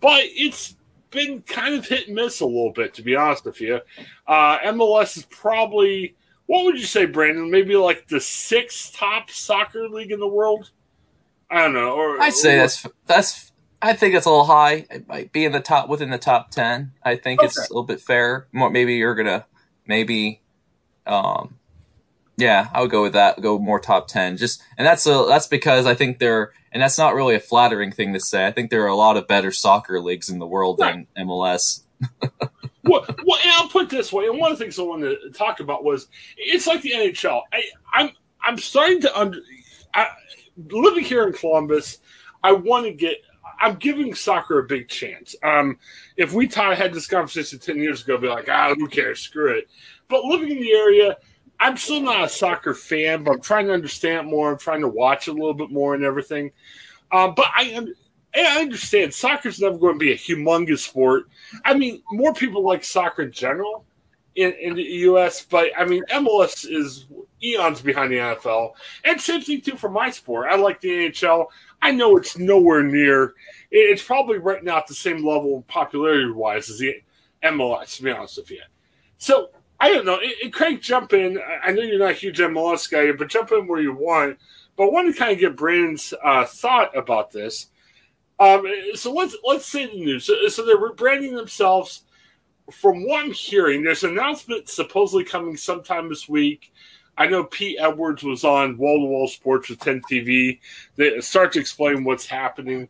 [0.00, 0.76] but it's
[1.10, 3.80] been kind of hit and miss a little bit, to be honest with you.
[4.26, 6.14] Uh, MLS is probably,
[6.46, 7.50] what would you say, Brandon?
[7.50, 10.70] Maybe like the sixth top soccer league in the world?
[11.50, 11.92] I don't know.
[11.92, 13.52] Or, I'd say or, that's that's.
[13.82, 14.86] I think it's a little high.
[14.90, 16.92] It might be in the top within the top ten.
[17.02, 17.46] I think okay.
[17.46, 18.48] it's a little bit fair.
[18.52, 19.46] More, maybe you're gonna
[19.86, 20.40] maybe
[21.06, 21.56] um,
[22.36, 23.40] yeah, I would go with that.
[23.40, 24.36] Go more top ten.
[24.36, 27.92] Just and that's a, that's because I think there and that's not really a flattering
[27.92, 28.46] thing to say.
[28.46, 31.06] I think there are a lot of better soccer leagues in the world right.
[31.14, 31.82] than MLS.
[32.82, 34.26] well, well, and I'll put this way.
[34.26, 37.42] And one of the things I wanted to talk about was it's like the NHL.
[37.52, 38.10] I, I'm
[38.42, 39.38] I'm starting to under
[39.94, 40.08] I,
[40.56, 41.98] living here in Columbus.
[42.42, 43.18] I want to get.
[43.60, 45.36] I'm giving soccer a big chance.
[45.42, 45.78] Um,
[46.16, 49.20] if we had this conversation ten years ago, I'd be like, ah, who cares?
[49.20, 49.68] Screw it.
[50.08, 51.16] But living in the area,
[51.60, 54.52] I'm still not a soccer fan, but I'm trying to understand more.
[54.52, 56.50] I'm trying to watch a little bit more and everything.
[57.12, 57.86] Um, but I,
[58.34, 61.28] I understand soccer's never going to be a humongous sport.
[61.64, 63.84] I mean, more people like soccer in general
[64.36, 67.06] in, in the U.S., but I mean, MLS is
[67.42, 68.72] eons behind the NFL.
[69.04, 70.48] And same thing, too, for my sport.
[70.50, 71.46] I like the NHL.
[71.82, 73.34] I know it's nowhere near,
[73.70, 77.02] it's probably right now at the same level popularity wise as the
[77.42, 78.62] MLS, to be honest with you.
[79.18, 80.14] So I don't know.
[80.14, 81.38] It, it, Craig, jump in.
[81.62, 84.38] I know you're not a huge MLS guy, but jump in where you want.
[84.76, 87.66] But I want to kind of get Brandon's uh, thought about this.
[88.40, 90.24] Um, so let's let's say the news.
[90.24, 92.03] So, so they're rebranding themselves.
[92.72, 96.72] From what I'm hearing, there's an announcement supposedly coming sometime this week.
[97.16, 100.58] I know Pete Edwards was on Wall to Wall Sports with 10 TV.
[100.96, 102.88] They start to explain what's happening.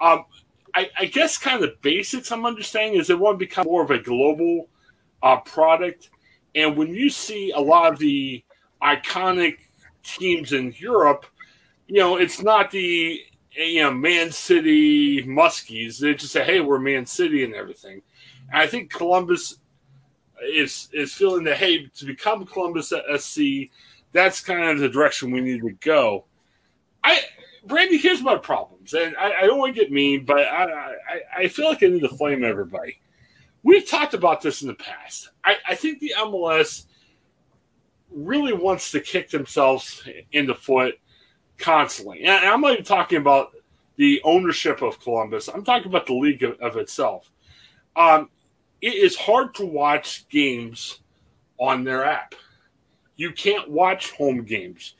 [0.00, 0.26] Um,
[0.74, 3.90] I, I, guess kind of basics I'm understanding is they want to become more of
[3.90, 4.68] a global
[5.22, 6.10] uh, product.
[6.54, 8.44] And when you see a lot of the
[8.82, 9.56] iconic
[10.02, 11.24] teams in Europe,
[11.86, 13.20] you know, it's not the
[13.56, 15.98] you know Man City Muskies.
[15.98, 18.02] They just say, "Hey, we're Man City" and everything.
[18.52, 19.58] I think Columbus
[20.42, 23.40] is is feeling that hey, to become Columbus SC,
[24.12, 26.24] that's kind of the direction we need to go.
[27.02, 27.20] I,
[27.64, 30.94] Brandy, here's my problems, and I, I don't want to get mean, but I, I
[31.38, 33.00] I feel like I need to flame everybody.
[33.62, 35.30] We've talked about this in the past.
[35.44, 36.86] I, I think the MLS
[38.10, 40.98] really wants to kick themselves in the foot
[41.58, 42.22] constantly.
[42.22, 43.52] And I'm not even talking about
[43.96, 45.48] the ownership of Columbus.
[45.48, 47.30] I'm talking about the league of, of itself.
[47.96, 48.30] Um,
[48.80, 51.00] it is hard to watch games
[51.58, 52.34] on their app.
[53.16, 54.94] You can't watch home games.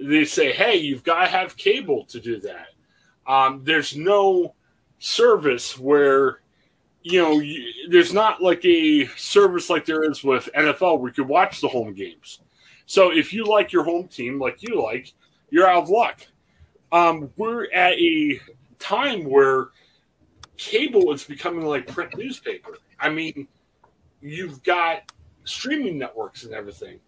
[0.00, 2.68] They say, hey, you've got to have cable to do that.
[3.26, 4.54] Um, there's no
[4.98, 6.40] service where
[7.02, 7.42] you know,
[7.88, 11.68] there's not like a service like there is with NFL where you can watch the
[11.68, 12.40] home games.
[12.86, 15.12] So if you like your home team like you like,
[15.50, 16.20] you're out of luck.
[16.92, 18.40] Um, we're at a
[18.78, 19.68] time where
[20.58, 22.76] cable is becoming like print newspaper.
[23.00, 23.48] I mean,
[24.20, 25.12] you've got
[25.44, 27.00] streaming networks and everything.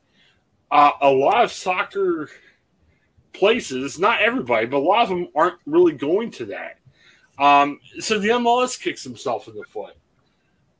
[0.70, 2.30] Uh, a lot of soccer
[3.32, 6.78] places, not everybody, but a lot of them aren't really going to that.
[7.38, 9.95] Um, so the MLS kicks himself in the foot.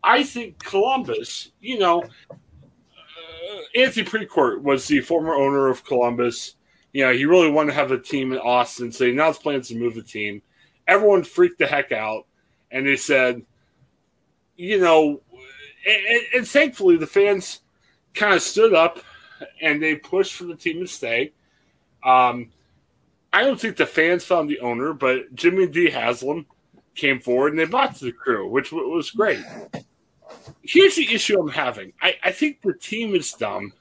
[0.03, 2.35] I think Columbus, you know, uh,
[3.75, 6.55] Anthony Precourt was the former owner of Columbus.
[6.93, 9.69] You know, he really wanted to have a team in Austin, so he announced plans
[9.69, 10.43] to move the team.
[10.87, 12.27] Everyone freaked the heck out,
[12.71, 13.43] and they said,
[14.61, 15.23] you know,
[15.87, 17.61] and, and thankfully the fans
[18.13, 18.99] kind of stood up
[19.63, 21.33] and they pushed for the team to stay.
[22.05, 22.51] Um,
[23.33, 25.89] I don't think the fans found the owner, but Jimmy D.
[25.89, 26.45] Haslam
[26.95, 29.43] came forward and they bought the crew, which was great.
[30.63, 31.95] Here's the issue I'm having.
[32.03, 33.73] I, I think the team is dumb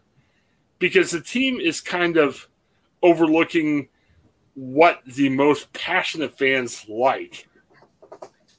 [0.78, 2.48] because the team is kind of
[3.04, 3.90] overlooking
[4.54, 7.49] what the most passionate fans like,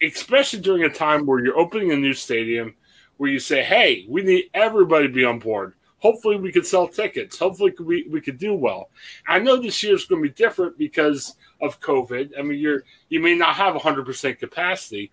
[0.02, 2.74] especially during a time where you're opening a new stadium
[3.16, 5.74] where you say, hey, we need everybody to be on board.
[5.98, 7.38] Hopefully, we could sell tickets.
[7.38, 8.88] Hopefully, we, we could do well.
[9.28, 12.30] I know this year is going to be different because of COVID.
[12.38, 15.12] I mean, you're you may not have 100% capacity,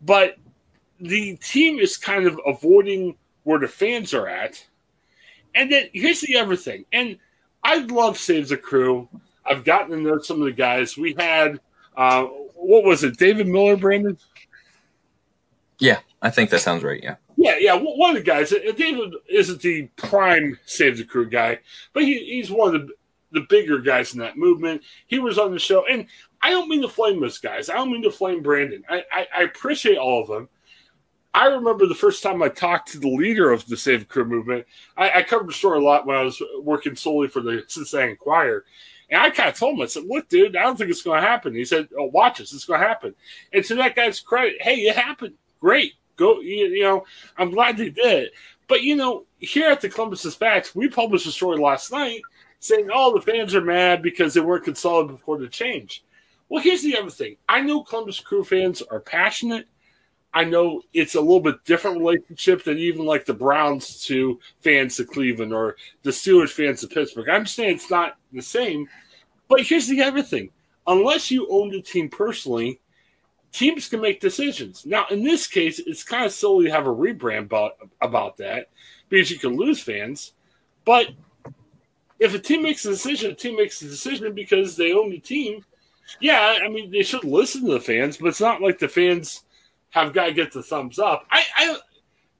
[0.00, 0.36] but
[1.00, 4.64] the team is kind of avoiding where the fans are at.
[5.54, 6.84] And then here's the other thing.
[6.92, 7.18] And
[7.64, 9.08] I love Save the Crew.
[9.44, 10.96] I've gotten to know some of the guys.
[10.96, 11.60] We had,
[11.96, 12.26] uh,
[12.58, 14.18] what was it, David Miller, Brandon?
[15.78, 17.02] Yeah, I think that sounds right.
[17.02, 17.16] Yeah.
[17.36, 17.74] Yeah, yeah.
[17.74, 21.60] One of the guys, uh, David isn't the prime Save the Crew guy,
[21.92, 22.92] but he, he's one of the
[23.30, 24.82] the bigger guys in that movement.
[25.06, 26.06] He was on the show, and
[26.42, 27.68] I don't mean to flame those guys.
[27.68, 28.82] I don't mean to flame Brandon.
[28.88, 30.48] I, I, I appreciate all of them.
[31.34, 34.24] I remember the first time I talked to the leader of the Save the Crew
[34.24, 34.66] movement.
[34.96, 38.12] I, I covered the story a lot when I was working solely for the Cincinnati
[38.12, 38.64] Enquirer.
[39.10, 41.22] And I kind of told him, I said, look, dude, I don't think it's going
[41.22, 41.54] to happen.
[41.54, 42.52] He said, oh, watch this.
[42.52, 43.14] It's going to happen.
[43.52, 45.34] And to that guy's credit, hey, it happened.
[45.60, 45.94] Great.
[46.16, 47.04] Go, you, you know,
[47.36, 48.30] I'm glad they did.
[48.66, 52.20] But, you know, here at the Columbus Dispatch, we published a story last night
[52.60, 56.04] saying, oh, the fans are mad because they weren't consulted before the change.
[56.48, 57.36] Well, here's the other thing.
[57.48, 59.68] I know Columbus Crew fans are passionate.
[60.38, 64.96] I know it's a little bit different relationship than even like the Browns to fans
[64.96, 65.74] to Cleveland or
[66.04, 67.28] the Steelers fans to Pittsburgh.
[67.28, 68.88] I understand it's not the same,
[69.48, 70.50] but here's the other thing.
[70.86, 72.80] Unless you own the team personally,
[73.50, 74.86] teams can make decisions.
[74.86, 78.68] Now, in this case, it's kind of silly to have a rebrand about, about that
[79.08, 80.34] because you can lose fans.
[80.84, 81.08] But
[82.20, 85.18] if a team makes a decision, a team makes a decision because they own the
[85.18, 85.64] team.
[86.20, 89.42] Yeah, I mean, they should listen to the fans, but it's not like the fans
[89.90, 91.26] have got to get the thumbs up.
[91.30, 91.76] I, I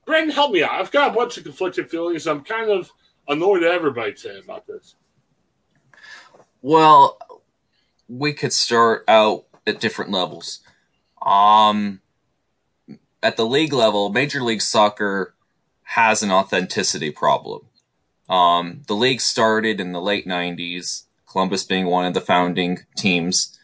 [0.05, 0.71] Brandon, help me out.
[0.71, 2.27] I've got a bunch of conflicted feelings.
[2.27, 2.91] I'm kind of
[3.27, 4.95] annoyed at everybody today about this.
[6.61, 7.17] Well,
[8.07, 10.61] we could start out at different levels.
[11.21, 12.01] Um,
[13.21, 15.35] at the league level, Major League Soccer
[15.83, 17.61] has an authenticity problem.
[18.29, 23.58] Um, the league started in the late 90s, Columbus being one of the founding teams.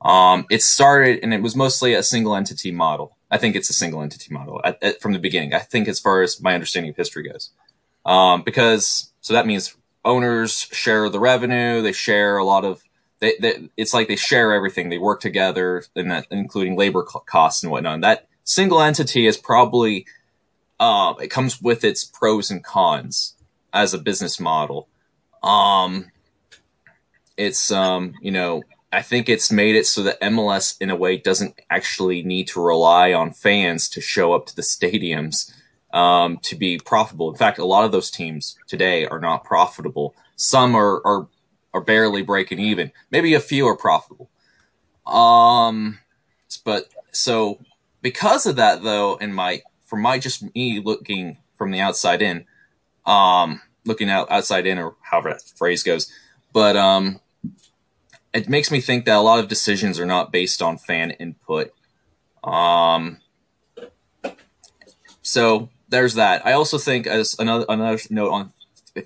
[0.00, 3.16] Um, it started and it was mostly a single entity model.
[3.30, 5.54] I think it's a single entity model at, at, from the beginning.
[5.54, 7.50] I think as far as my understanding of history goes,
[8.06, 11.82] um, because so that means owners share the revenue.
[11.82, 12.82] They share a lot of.
[13.20, 14.88] They, they, it's like they share everything.
[14.88, 17.94] They work together, and that including labor costs and whatnot.
[17.94, 20.06] And that single entity is probably
[20.80, 23.34] uh, it comes with its pros and cons
[23.72, 24.88] as a business model.
[25.42, 26.10] Um,
[27.36, 31.18] it's um, you know I think it's made it so that MLS in a way
[31.18, 35.52] doesn't actually need to rely on fans to show up to the stadiums
[35.92, 37.30] um, to be profitable.
[37.30, 40.14] In fact, a lot of those teams today are not profitable.
[40.36, 41.28] Some are are,
[41.74, 42.92] are barely breaking even.
[43.10, 44.30] Maybe a few are profitable.
[45.06, 45.98] Um,
[46.64, 47.60] but so
[48.00, 52.46] because of that, though, in my from my just me looking from the outside in,
[53.04, 56.10] um, looking out outside in or however that phrase goes,
[56.52, 57.20] but um,
[58.32, 61.72] it makes me think that a lot of decisions are not based on fan input.
[62.44, 63.18] Um,
[65.22, 66.46] so there's that.
[66.46, 68.52] I also think as another another note on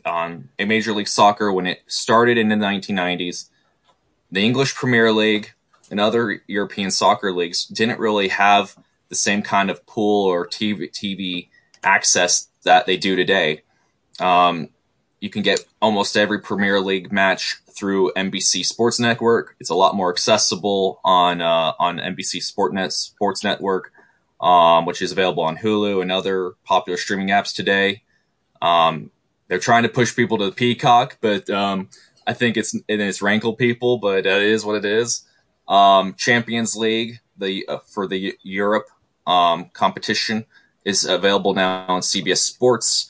[0.05, 3.51] on a Major League Soccer when it started in the 1990s,
[4.31, 5.53] the English Premier League
[5.91, 8.77] and other European soccer leagues didn't really have
[9.11, 11.49] the same kind of pool or TV, TV
[11.85, 13.63] access that they do today.
[14.19, 14.71] Um,
[15.23, 19.55] you can get almost every Premier League match through NBC Sports Network.
[19.61, 23.93] It's a lot more accessible on uh, on NBC Sportnet Sports Network,
[24.41, 28.03] um, which is available on Hulu and other popular streaming apps today.
[28.61, 29.13] Um,
[29.47, 31.89] they're trying to push people to the Peacock, but um,
[32.27, 35.23] I think it's it's rankle people, but it is what it is.
[35.69, 38.89] Um, Champions League, the uh, for the Europe
[39.29, 40.47] um, competition,
[40.85, 43.09] is available now on CBS Sports.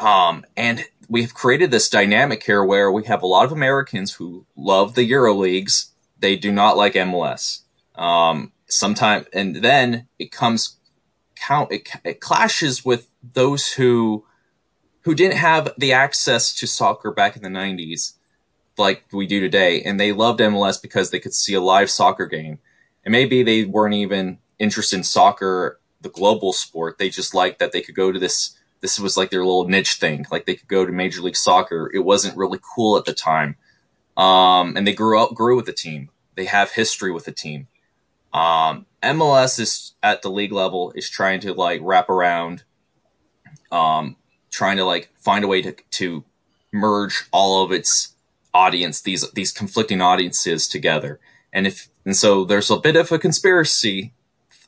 [0.00, 4.46] Um, and we've created this dynamic here where we have a lot of Americans who
[4.56, 5.92] love the Euro leagues.
[6.18, 7.62] They do not like MLS.
[7.96, 10.76] Um, sometime, and then it comes
[11.34, 11.72] count.
[11.72, 14.24] It, it clashes with those who
[15.02, 18.12] who didn't have the access to soccer back in the 90s
[18.76, 22.26] like we do today and they loved MLS because they could see a live soccer
[22.26, 22.58] game.
[23.02, 26.98] And maybe they weren't even interested in soccer, the global sport.
[26.98, 29.94] They just liked that they could go to this this was like their little niche
[29.94, 30.26] thing.
[30.30, 31.90] Like they could go to Major League Soccer.
[31.92, 33.56] It wasn't really cool at the time.
[34.16, 36.10] Um, and they grew up, grew with the team.
[36.34, 37.68] They have history with the team.
[38.32, 42.64] Um, MLS is at the league level is trying to like wrap around,
[43.70, 44.16] um,
[44.50, 46.24] trying to like find a way to, to
[46.72, 48.14] merge all of its
[48.54, 51.18] audience, these, these conflicting audiences together.
[51.52, 54.12] And if, and so there's a bit of a conspiracy,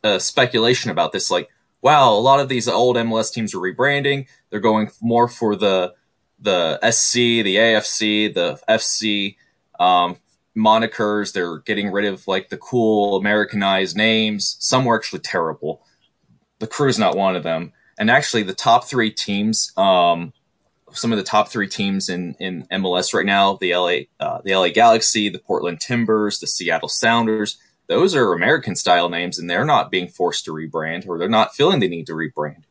[0.05, 1.31] uh, speculation about this.
[1.31, 1.49] Like,
[1.83, 4.26] wow, a lot of these old MLS teams are rebranding.
[4.49, 5.95] They're going more for the
[6.39, 9.37] the SC, the AFC, the FC
[9.78, 10.16] um,
[10.57, 11.33] monikers.
[11.33, 14.57] They're getting rid of like the cool Americanized names.
[14.59, 15.85] Some were actually terrible.
[16.59, 17.72] The Crew's not one of them.
[17.99, 20.33] And actually, the top three teams, um,
[20.93, 24.55] some of the top three teams in, in MLS right now, the LA, uh, the
[24.55, 27.59] LA Galaxy, the Portland Timbers, the Seattle Sounders,
[27.93, 31.55] those are American style names and they're not being forced to rebrand or they're not
[31.55, 32.62] feeling the need to rebrand.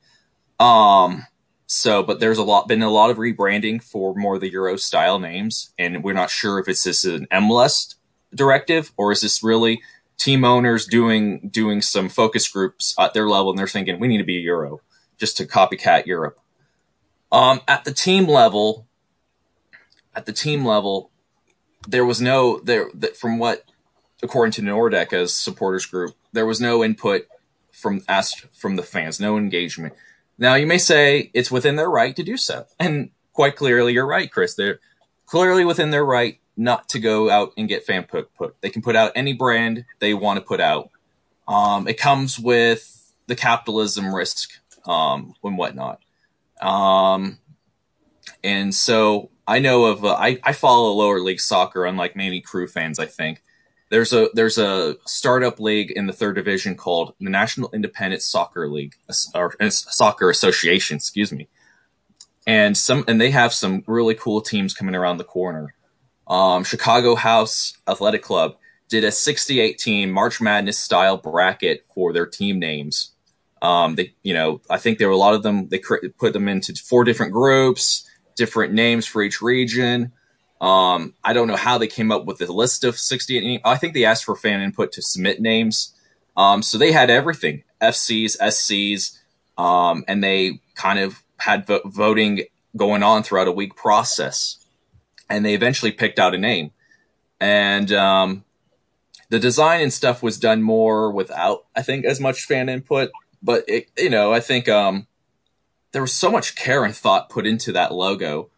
[0.60, 1.28] Um,
[1.68, 4.78] so, but there's a lot, been a lot of rebranding for more of the Euro
[4.78, 5.76] style names.
[5.78, 7.94] And we're not sure if it's this an MLS
[8.34, 9.84] directive or is this really
[10.18, 14.18] team owners doing, doing some focus groups at their level and they're thinking we need
[14.18, 14.82] to be Euro
[15.20, 16.40] just to copycat Europe.
[17.32, 18.88] Um, at the team level,
[20.16, 21.12] at the team level,
[21.88, 23.71] there was no there that from what
[24.24, 27.28] according to Nordecke's supporters group, there was no input
[27.72, 29.94] from asked from the fans, no engagement.
[30.38, 34.08] Now you may say it's within their right to do so, and quite clearly you're
[34.08, 34.56] right, Chris.
[34.56, 34.80] They're
[35.26, 38.60] clearly within their right not to go out and get fan put put.
[38.62, 40.90] They can put out any brand they want to put out.
[41.48, 44.52] Um, it comes with the capitalism risk
[44.86, 46.02] um, and whatnot.
[46.62, 47.40] Um,
[48.44, 52.68] and so I know of uh, I, I follow lower league soccer, unlike many crew
[52.68, 53.00] fans.
[53.00, 53.42] I think
[53.92, 58.70] there's a there's a startup league in the third division called the National Independent Soccer
[58.70, 58.96] League
[59.36, 61.50] or Soccer Association, excuse me.
[62.48, 65.76] And some and they have some really cool teams coming around the corner.
[66.26, 68.56] Um, Chicago House Athletic Club
[68.88, 73.12] did a 68 team March Madness style bracket for their team names.
[73.62, 75.68] Um, they, you know, I think there were a lot of them.
[75.68, 80.14] They put them into four different groups, different names for each region.
[80.62, 83.62] Um, I don't know how they came up with the list of 68.
[83.66, 85.94] I think they asked for fan input to submit names.
[86.38, 89.18] Um, so they had everything FCs, SCs,
[89.58, 92.44] um, and they kind of had vo- voting
[92.78, 94.64] going on throughout a week process.
[95.30, 96.72] And they eventually picked out a name.
[97.40, 98.44] And um,
[99.30, 103.10] the design and stuff was done more without, I think, as much fan input.
[103.42, 105.08] But, it, you know, I think um,
[105.92, 108.52] there was so much care and thought put into that logo.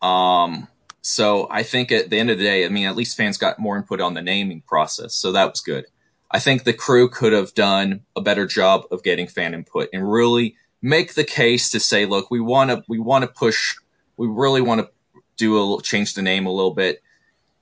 [0.00, 0.68] Um,
[1.02, 3.58] so I think at the end of the day, I mean, at least fans got
[3.58, 5.14] more input on the naming process.
[5.14, 5.86] So that was good.
[6.30, 10.10] I think the crew could have done a better job of getting fan input and
[10.10, 13.74] really make the case to say, look, we want to, we want to push,
[14.16, 14.90] we really want to
[15.36, 17.02] do a little, change the name a little bit.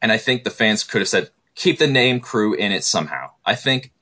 [0.03, 3.31] And I think the fans could have said, keep the name crew in it somehow.
[3.45, 3.93] I think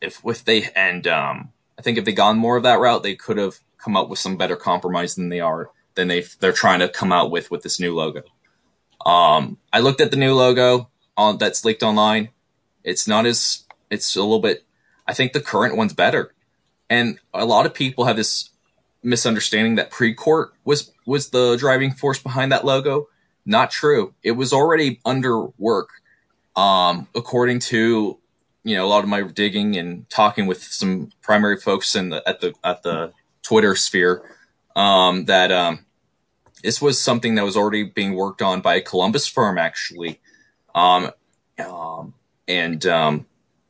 [0.00, 3.16] if, if they, and, um, I think if they gone more of that route, they
[3.16, 6.80] could have come up with some better compromise than they are, than they, they're trying
[6.80, 8.22] to come out with, with this new logo.
[9.04, 12.30] Um, I looked at the new logo on that's leaked online.
[12.82, 14.64] It's not as it's a little bit.
[15.06, 16.34] I think the current one's better,
[16.88, 18.50] and a lot of people have this
[19.02, 23.08] misunderstanding that Precourt was was the driving force behind that logo.
[23.46, 24.14] Not true.
[24.22, 25.90] It was already under work.
[26.56, 28.18] Um, according to
[28.62, 32.26] you know a lot of my digging and talking with some primary folks in the
[32.28, 34.22] at the at the Twitter sphere,
[34.74, 35.83] um, that um,
[36.64, 40.20] this was something that was already being worked on by a Columbus firm, actually,
[40.74, 41.10] um,
[41.58, 42.14] um,
[42.48, 43.26] and um,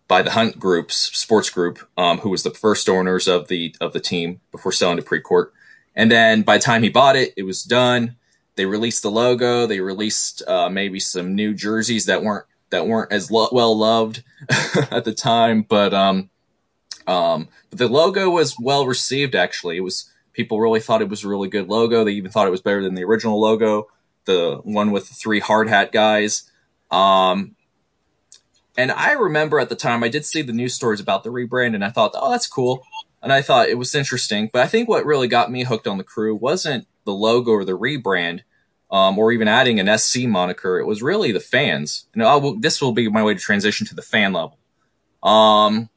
[0.07, 3.93] by the Hunt Group's sports group, um, who was the first owners of the of
[3.93, 5.51] the team before selling to Precourt.
[5.97, 8.17] And then by the time he bought it, it was done.
[8.55, 9.67] They released the logo.
[9.67, 14.23] They released uh, maybe some new jerseys that weren't that weren't as lo- well loved
[14.93, 16.31] at the time, but um,
[17.09, 19.35] um, but the logo was well received.
[19.35, 22.05] Actually, it was People really thought it was a really good logo.
[22.05, 23.89] They even thought it was better than the original logo,
[24.27, 26.51] the one with the three hard hat guys.
[26.91, 27.57] Um,
[28.77, 31.75] and I remember at the time I did see the news stories about the rebrand,
[31.75, 32.85] and I thought, oh, that's cool.
[33.23, 34.51] And I thought it was interesting.
[34.53, 37.65] But I think what really got me hooked on the crew wasn't the logo or
[37.65, 38.41] the rebrand,
[38.91, 40.79] um, or even adding an SC moniker.
[40.79, 42.07] It was really the fans.
[42.15, 44.59] And will, this will be my way to transition to the fan level.
[45.23, 45.89] Um,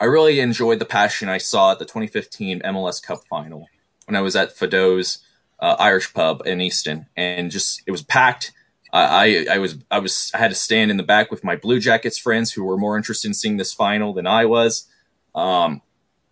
[0.00, 3.68] I really enjoyed the passion I saw at the 2015 MLS Cup final
[4.06, 5.18] when I was at Fado's
[5.60, 8.52] uh, Irish pub in Easton, and just it was packed.
[8.92, 11.78] I, I was I was I had to stand in the back with my Blue
[11.78, 14.88] Jackets friends who were more interested in seeing this final than I was.
[15.34, 15.82] Um,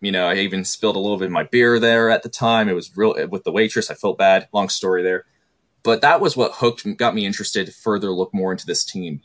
[0.01, 2.67] you know, I even spilled a little bit of my beer there at the time.
[2.67, 3.89] It was real with the waitress.
[3.89, 4.49] I felt bad.
[4.51, 5.25] Long story there,
[5.83, 9.21] but that was what hooked got me interested to further look more into this team.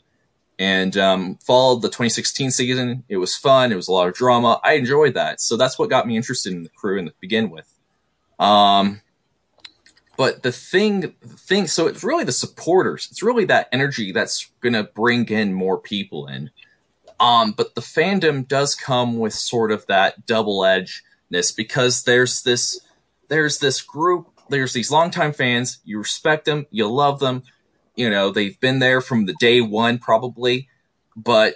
[0.57, 3.03] And um, followed the 2016 season.
[3.09, 3.71] It was fun.
[3.71, 4.61] It was a lot of drama.
[4.63, 5.41] I enjoyed that.
[5.41, 7.71] So that's what got me interested in the crew and the begin with.
[8.39, 9.01] Um,
[10.17, 13.09] but the thing, the thing, so it's really the supporters.
[13.11, 16.51] It's really that energy that's going to bring in more people in.
[17.19, 22.79] Um, but the fandom does come with sort of that double edgedness because there's this,
[23.27, 25.79] there's this group, there's these longtime fans.
[25.83, 27.43] You respect them, you love them.
[27.95, 30.67] You know, they've been there from the day one probably.
[31.15, 31.55] But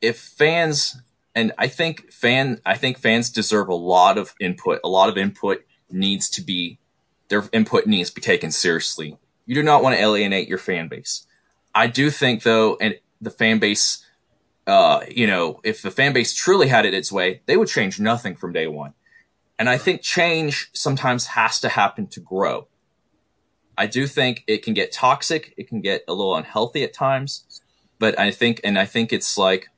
[0.00, 1.00] if fans,
[1.34, 4.80] and I think fan, I think fans deserve a lot of input.
[4.84, 6.78] A lot of input needs to be
[7.28, 9.18] their input needs to be taken seriously.
[9.46, 11.26] You do not want to alienate your fan base.
[11.74, 14.04] I do think though, and the fan base,
[14.66, 18.00] uh, you know, if the fan base truly had it its way, they would change
[18.00, 18.94] nothing from day one.
[19.58, 22.68] And I think change sometimes has to happen to grow.
[23.78, 25.54] I do think it can get toxic.
[25.56, 27.44] It can get a little unhealthy at times,
[27.98, 29.68] but I think, and I think it's like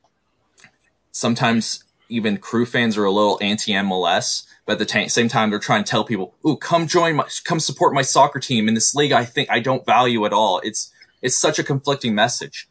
[1.11, 5.49] sometimes even crew fans are a little anti MLS but at the t- same time
[5.49, 8.75] they're trying to tell people ooh come join my come support my soccer team in
[8.75, 10.61] this league i think i don't value at all.
[10.63, 12.69] It's it's such a conflicting message.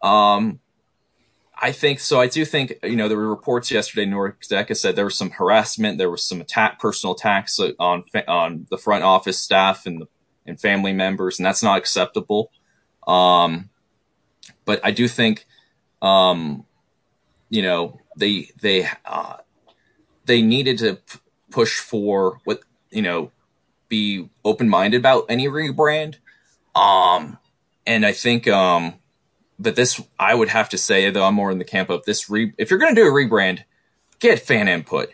[0.00, 0.60] Um
[1.62, 5.04] i think so i do think you know there were reports yesterday Nordecke said there
[5.04, 9.84] was some harassment there was some attack personal attacks on on the front office staff
[9.84, 10.08] and the,
[10.46, 12.50] and family members and that's not acceptable.
[13.06, 13.70] Um
[14.64, 15.46] but i do think
[16.02, 16.64] um
[17.50, 19.36] you know they they uh,
[20.24, 20.98] they needed to
[21.50, 22.60] push for what
[22.90, 23.30] you know
[23.88, 26.16] be open minded about any rebrand.
[26.74, 27.38] Um,
[27.86, 28.94] and I think um,
[29.58, 32.30] but this I would have to say though I'm more in the camp of this
[32.30, 33.64] re if you're going to do a rebrand,
[34.20, 35.10] get fan input,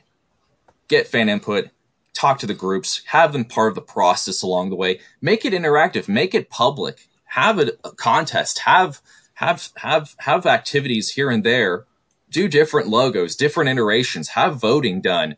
[0.88, 1.70] get fan input,
[2.16, 5.52] talk to the groups, have them part of the process along the way, make it
[5.52, 9.00] interactive, make it public, have a, a contest, have
[9.34, 11.84] have have have activities here and there,
[12.30, 15.36] do different logos, different iterations, have voting done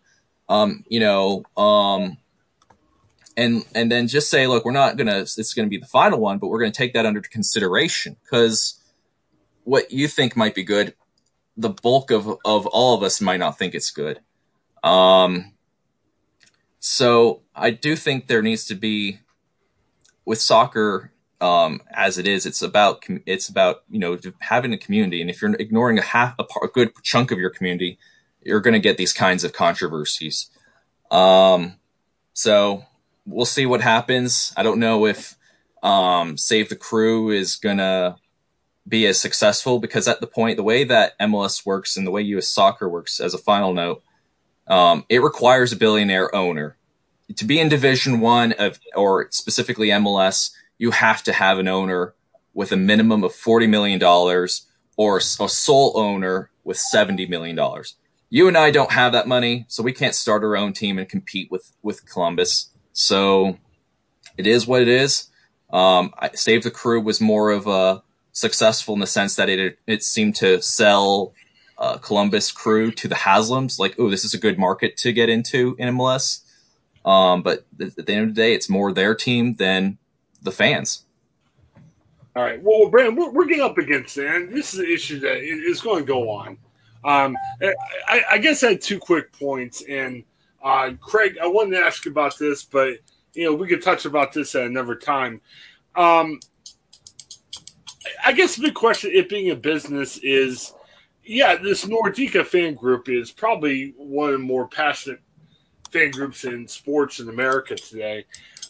[0.48, 2.16] um, you know, um,
[3.36, 6.38] and and then just say, look, we're not gonna, it's gonna be the final one,
[6.38, 8.80] but we're gonna take that under consideration because
[9.64, 10.94] what you think might be good,
[11.56, 14.20] the bulk of of all of us might not think it's good.
[14.82, 15.52] Um,
[16.80, 19.20] so I do think there needs to be
[20.24, 22.46] with soccer um, as it is.
[22.46, 26.34] It's about it's about you know having a community, and if you're ignoring a half
[26.38, 27.98] a, part, a good chunk of your community,
[28.42, 30.50] you're going to get these kinds of controversies.
[31.10, 31.74] Um,
[32.32, 32.84] so
[33.26, 34.52] we'll see what happens.
[34.56, 35.36] I don't know if
[35.82, 38.16] um, Save the Crew is going to
[38.86, 42.22] be as successful because at the point, the way that MLS works and the way
[42.22, 42.48] U.S.
[42.48, 44.02] soccer works, as a final note,
[44.68, 46.76] um, it requires a billionaire owner
[47.36, 50.52] to be in Division One of, or specifically MLS.
[50.78, 52.14] You have to have an owner
[52.54, 54.66] with a minimum of forty million dollars,
[54.96, 57.96] or a sole owner with seventy million dollars
[58.30, 61.08] you and I don't have that money, so we can't start our own team and
[61.08, 62.70] compete with with Columbus.
[62.92, 63.58] So
[64.36, 65.28] it is what it is.
[65.72, 68.02] Um, Save the Crew was more of a
[68.32, 71.32] successful in the sense that it it seemed to sell
[71.78, 73.78] uh, Columbus Crew to the Haslams.
[73.78, 76.42] Like, oh, this is a good market to get into in MLS.
[77.04, 79.98] Um, but th- at the end of the day, it's more their team than
[80.42, 81.04] the fans.
[82.36, 82.62] All right.
[82.62, 85.80] Well, Brandon, we're, we're getting up against it, and this is an issue that is
[85.80, 86.58] going to go on.
[87.04, 87.36] Um,
[88.08, 90.24] I, I, guess I had two quick points, and
[90.62, 92.98] uh, Craig, I wanted to ask about this, but
[93.34, 95.40] you know we could touch about this at another time.
[95.94, 96.40] Um,
[98.24, 100.74] I guess the big question, it being a business, is
[101.28, 105.20] yeah, this Nordecke fan group is probably one of the more passionate
[105.90, 108.24] fan groups in sports in America today.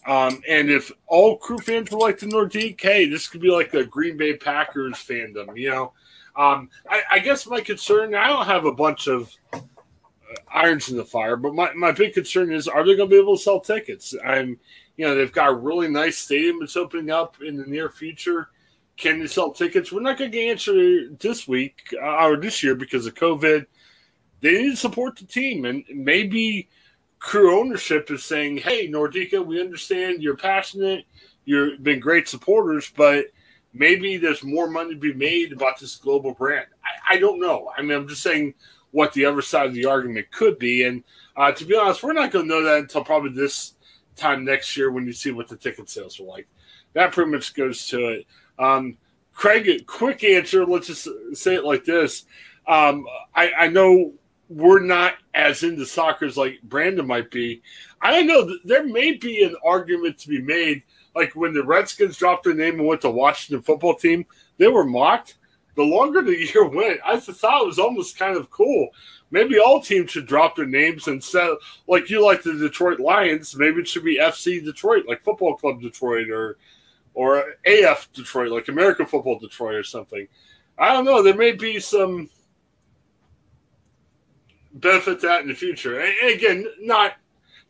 [0.07, 3.71] Um, and if all crew fans were like the Nordecke, hey, this could be like
[3.71, 5.93] the Green Bay Packers fandom, you know.
[6.37, 9.35] Um, I, I, guess my concern, I don't have a bunch of,
[10.53, 11.37] irons in the fire.
[11.37, 14.15] But my, my big concern is are they going to be able to sell tickets?
[14.25, 14.59] I'm,
[14.97, 18.51] you know, they've got a really nice stadium that's opening up in the near future.
[18.99, 19.93] Can they sell tickets?
[19.93, 23.65] We're not going to answer this week uh, or this year because of COVID.
[24.41, 26.69] They need to support the team, and maybe
[27.19, 31.05] crew ownership is saying, "Hey, Nordecke, we understand you're passionate,
[31.45, 33.27] you've been great supporters, but."
[33.75, 36.67] Maybe there's more money to be made about this global brand.
[36.83, 37.71] I, I don't know.
[37.77, 38.55] I mean, I'm just saying
[38.93, 40.85] what the other side of the argument could be.
[40.85, 41.05] And
[41.37, 43.75] uh, to be honest, we're not going to know that until probably this
[44.17, 46.49] time next year when you see what the ticket sales are like.
[46.95, 48.27] That pretty much goes to it.
[48.59, 48.97] Um,
[49.35, 50.67] Craig, quick answer.
[50.67, 52.25] Let's just say it like this.
[52.67, 54.13] Um, I, I, know
[54.51, 57.63] we're not as into soccer as like Brandon might be.
[58.03, 58.57] I don't know.
[58.65, 60.83] There may be an argument to be made.
[61.15, 64.27] Like when the Redskins dropped their name and went to Washington football team,
[64.59, 65.39] they were mocked
[65.79, 68.89] the longer the year went, I thought it was almost kind of cool.
[69.31, 71.51] Maybe all teams should drop their names and set
[71.87, 73.55] like you like the Detroit Lions.
[73.57, 76.57] Maybe it should be FC Detroit, like Football Club Detroit, or
[77.19, 80.29] or AF Detroit, like American Football Detroit, or something.
[80.79, 81.21] I don't know.
[81.21, 82.31] There may be some
[84.75, 85.99] benefit to that in the future.
[85.99, 87.15] And again, not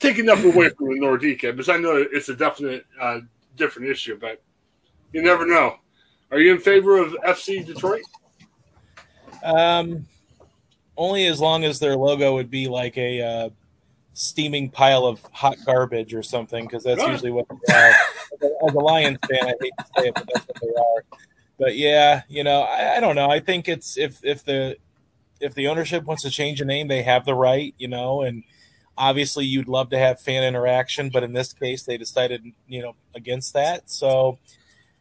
[0.00, 3.20] taking nothing away from the Nordecke, because I know it's a definite uh,
[3.56, 4.42] different issue, but
[5.14, 5.76] you never know.
[6.30, 8.02] Are you in favor of FC Detroit?
[9.42, 10.04] Um,
[10.94, 13.50] only as long as their logo would be like a uh,
[14.18, 17.94] steaming pile of hot garbage or something, because that's usually what they are.
[18.66, 21.04] As a Lions fan, I hate to say it, but that's what they are.
[21.56, 23.30] But yeah, you know, I, I don't know.
[23.30, 24.76] I think it's if if the
[25.40, 28.42] if the ownership wants to change a name, they have the right, you know, and
[28.96, 32.96] obviously you'd love to have fan interaction, but in this case, they decided, you know,
[33.14, 33.88] against that.
[33.88, 34.38] So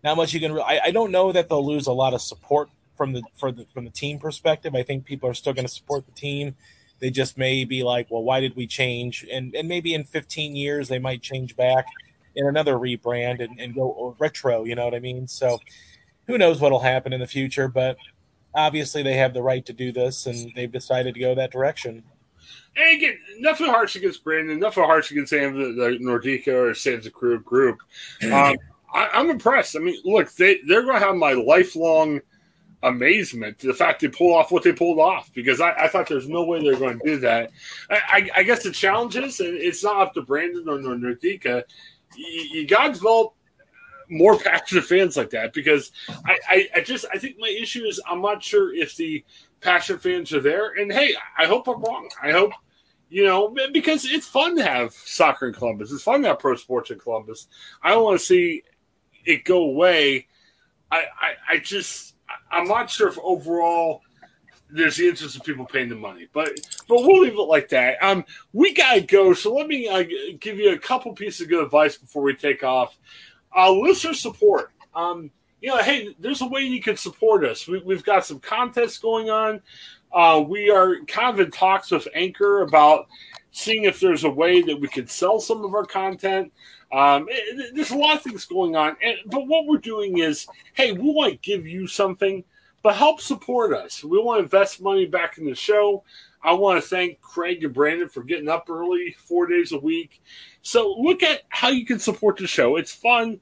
[0.03, 0.59] not much you can.
[0.59, 3.65] I, I don't know that they'll lose a lot of support from the for the
[3.73, 4.75] from the team perspective.
[4.75, 6.55] I think people are still going to support the team.
[6.99, 9.25] They just may be like, well, why did we change?
[9.31, 11.85] And and maybe in 15 years they might change back
[12.35, 14.63] in another rebrand and, and go retro.
[14.63, 15.27] You know what I mean?
[15.27, 15.59] So
[16.27, 17.67] who knows what'll happen in the future?
[17.67, 17.97] But
[18.53, 22.03] obviously they have the right to do this, and they've decided to go that direction.
[22.75, 26.73] And again, nothing harsh against Brandon, nothing harsh against any of the, the Nordecke or
[26.73, 27.77] Save the Crew group.
[28.23, 28.31] Um,
[28.93, 29.75] I, am I'm impressed.
[29.75, 32.21] I mean, look, they they're going to have my lifelong
[32.83, 36.29] amazement the fact they pull off what they pulled off because I, I thought there's
[36.29, 37.51] no way they're going to do that.
[37.89, 41.63] I, I, I, guess the challenge is, and it's not up to Brandon or Nordecke,
[42.15, 43.33] you, you got to develop
[44.09, 45.91] more passionate fans like that because
[46.25, 49.25] I, I, I, just I think my issue is I'm not sure if the
[49.61, 50.73] passionate fans are there.
[50.73, 52.09] And hey, I hope I'm wrong.
[52.21, 52.51] I hope
[53.09, 55.91] you know because it's fun to have soccer in Columbus.
[55.91, 57.47] It's fun to have pro sports in Columbus.
[57.81, 58.63] I don't want to see
[59.25, 60.27] it go away.
[60.89, 62.15] I, I, I just
[62.51, 64.01] I'm not sure if overall
[64.69, 66.49] there's the interest of people paying the money, but
[66.87, 67.97] but we'll leave it like that.
[68.01, 70.03] Um, we gotta go, so let me uh,
[70.39, 72.97] give you a couple pieces of good advice before we take off.
[73.55, 74.71] Uh, listener support.
[74.93, 75.31] Um,
[75.61, 77.67] you know, hey, there's a way you can support us.
[77.67, 79.61] We, have got some contests going on.
[80.11, 83.07] Uh, we are kind of in talks with Anchor about
[83.51, 86.51] seeing if there's a way that we could sell some of our content.
[86.91, 90.47] Um, it, there's a lot of things going on, and, but what we're doing is,
[90.73, 92.43] hey, we want to give you something,
[92.81, 94.03] but help support us.
[94.03, 96.03] We want to invest money back in the show.
[96.41, 100.21] I want to thank Craig and Brandon for getting up early, four days a week.
[100.61, 102.77] So look at how you can support the show.
[102.77, 103.39] It's fun.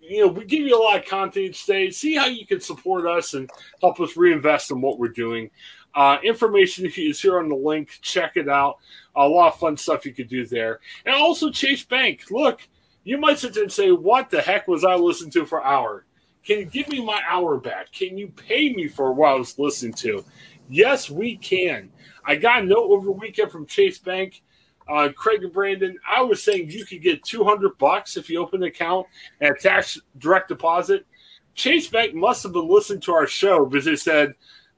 [0.00, 1.90] You know, we give you a lot of content each day.
[1.90, 3.48] See how you can support us and
[3.80, 5.50] help us reinvest in what we're doing.
[5.94, 7.98] Uh, information is here on the link.
[8.02, 8.78] Check it out.
[9.16, 10.80] A lot of fun stuff you could do there.
[11.06, 12.30] And also Chase Bank.
[12.30, 12.68] Look,
[13.04, 16.04] you might sit there and say, What the heck was I listening to for hour?
[16.44, 17.92] Can you give me my hour back?
[17.92, 20.24] Can you pay me for what I was listening to?
[20.68, 21.90] Yes, we can.
[22.24, 24.42] I got a note over weekend from Chase Bank.
[24.86, 28.62] Uh, Craig and Brandon, I was saying you could get 200 bucks if you open
[28.62, 29.06] an account
[29.40, 31.06] and tax direct deposit.
[31.54, 34.34] Chase Bank must have been listening to our show because they said,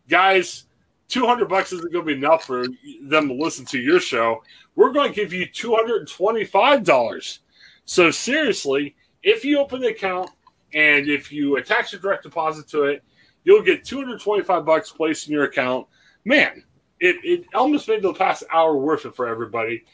[0.08, 0.66] guys,
[1.08, 2.66] 200 bucks isn't going to be enough for
[3.02, 4.44] them to listen to your show.
[4.76, 7.38] We're going to give you $225.
[7.86, 10.30] So seriously, if you open the account
[10.74, 13.02] and if you attach a direct deposit to it,
[13.44, 15.86] you'll get 225 bucks placed in your account.
[16.24, 16.64] Man,
[17.00, 19.84] it, it almost made the past hour worth it for everybody.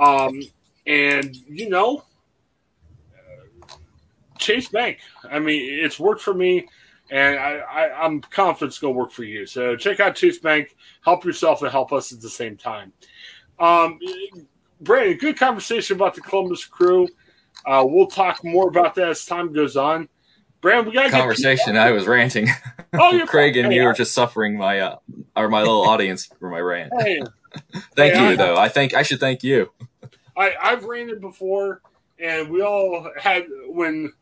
[0.00, 0.40] Um,
[0.86, 2.04] and you know,
[4.38, 4.98] Chase Bank.
[5.28, 6.68] I mean, it's worked for me,
[7.10, 9.46] and I, I, am confident it's going to work for you.
[9.46, 10.76] So check out Chase Bank.
[11.02, 12.92] Help yourself and help us at the same time.
[13.58, 13.98] Um,
[14.80, 17.08] Brandon, good conversation about the Columbus Crew.
[17.68, 20.08] Uh, we'll talk more about that as time goes on.
[20.62, 21.76] Brand, we got conversation.
[21.76, 22.48] I was ranting.
[22.94, 24.96] Oh, you Craig and hey, you were just suffering my uh,
[25.36, 26.92] or my little audience for my rant.
[26.98, 27.20] Hey,
[27.94, 28.56] thank I- you, though.
[28.56, 29.70] I think I should thank you.
[30.34, 31.82] I, I've ranted before,
[32.18, 34.14] and we all had when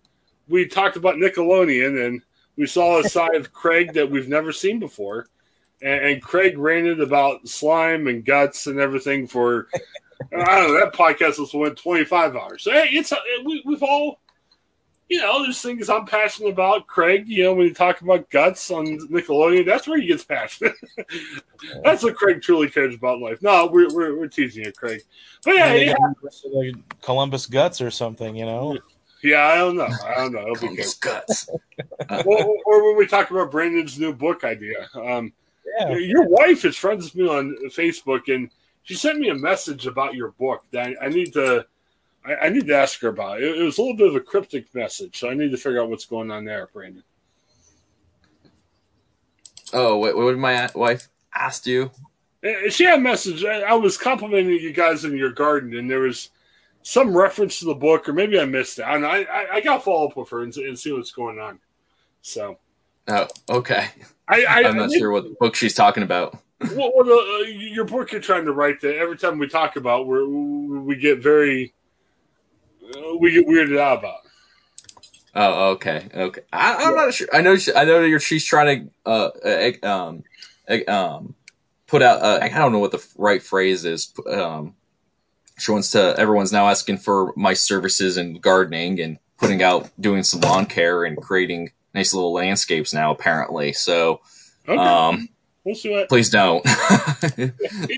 [0.48, 2.22] we talked about Nickelodeon, and
[2.56, 5.26] we saw a side of Craig that we've never seen before,
[5.80, 9.68] and, and Craig ranted about slime and guts and everything for
[10.32, 12.62] I don't know that podcast was went twenty five hours.
[12.62, 13.12] So, hey, it's
[13.44, 14.20] we, we've all.
[15.08, 16.88] You know, there's things I'm passionate about.
[16.88, 20.74] Craig, you know, when you talk about guts on Nickelodeon, that's where he gets passionate.
[21.84, 23.40] that's what Craig truly cares about in life.
[23.40, 25.02] No, we're, we're, we're teasing you, Craig.
[25.44, 25.94] But yeah, yeah,
[26.52, 28.78] like Columbus guts or something, you know.
[29.22, 29.88] Yeah, I don't know.
[30.04, 30.40] I don't know.
[30.40, 30.58] It'll be.
[30.58, 31.48] Columbus guts.
[32.10, 34.88] or, or when we talk about Brandon's new book idea.
[34.94, 35.32] Um,
[35.78, 35.96] Yeah.
[35.96, 38.50] Your wife is friends with me on Facebook, and
[38.86, 41.66] she sent me a message about your book that I, I need to.
[42.24, 43.42] I, I need to ask her about.
[43.42, 45.82] It, it was a little bit of a cryptic message, so I need to figure
[45.82, 47.02] out what's going on there, Brandon.
[49.72, 51.90] Oh, what, what did my wife asked you?
[52.44, 53.44] Uh, She had a message.
[53.44, 56.30] I, was complimenting you guys in your garden, and there was
[56.82, 58.84] some reference to the book, or maybe I missed it.
[58.84, 59.08] I, don't know.
[59.08, 61.58] I, I, got follow up with her and, and see what's going on.
[62.22, 62.58] So
[63.08, 63.88] Oh, okay.
[64.28, 66.38] I, I, I'm not I sure what book she's talking about.
[66.60, 70.06] Well, well uh, your book you're trying to write that every time we talk about,
[70.06, 71.74] we we get very
[72.82, 74.20] uh, we get weirded out about.
[75.34, 76.40] Oh, okay, okay.
[76.50, 77.28] I, I'm not sure.
[77.32, 77.56] I know.
[77.56, 80.24] She, I know that you're, she's trying to uh, uh, um,
[80.88, 81.34] um,
[81.86, 82.22] put out.
[82.22, 84.14] Uh, I don't know what the right phrase is.
[84.26, 84.74] Um,
[85.58, 86.14] she wants to.
[86.18, 91.04] Everyone's now asking for my services in gardening and putting out, doing some lawn care
[91.04, 93.10] and creating nice little landscapes now.
[93.10, 94.22] Apparently, so
[94.68, 95.28] Okay, um,
[95.66, 96.08] we'll see what.
[96.08, 96.64] please don't.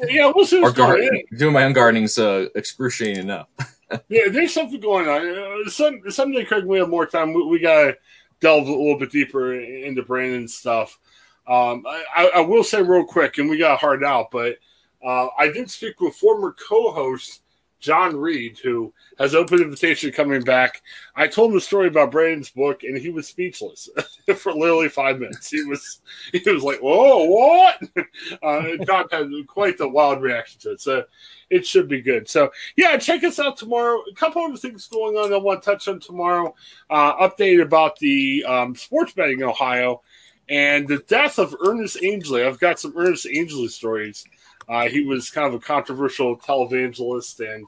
[0.08, 1.22] Yeah, we'll see or what's going gar- on.
[1.38, 3.46] doing my own gardening's uh, excruciating enough.
[4.10, 5.64] Yeah, there's something going on.
[5.66, 7.32] Uh, Some someday, Craig, we have more time.
[7.32, 7.96] We, we gotta
[8.38, 10.98] delve a little bit deeper into Brandon's stuff.
[11.46, 14.58] Um, I, I, I will say real quick, and we got hard out, but
[15.02, 17.40] uh, I did speak with former co-host
[17.80, 20.82] John Reed, who has open invitation coming back.
[21.14, 23.88] I told him the story about Brandon's book, and he was speechless
[24.36, 25.50] for literally five minutes.
[25.50, 26.00] He was
[26.32, 27.82] he was like, "Whoa, what?"
[28.42, 31.04] Uh, John had quite the wild reaction to it, so
[31.50, 32.28] it should be good.
[32.28, 34.02] So yeah, check us out tomorrow.
[34.10, 36.54] A couple of things going on I want to touch on tomorrow.
[36.90, 40.02] Uh, update about the um, sports betting in Ohio
[40.48, 42.44] and the death of Ernest Angley.
[42.44, 44.24] I've got some Ernest Angley stories.
[44.68, 47.66] Uh, he was kind of a controversial televangelist, and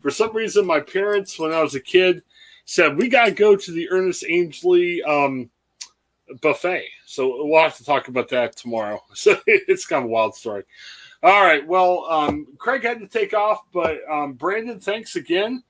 [0.00, 2.22] for some reason, my parents, when I was a kid,
[2.64, 5.50] said we got to go to the Ernest Angley um,
[6.40, 6.86] buffet.
[7.06, 9.02] So we'll have to talk about that tomorrow.
[9.14, 10.64] So it's kind of a wild story.
[11.22, 11.66] All right.
[11.66, 15.62] Well, um, Craig had to take off, but um, Brandon, thanks again.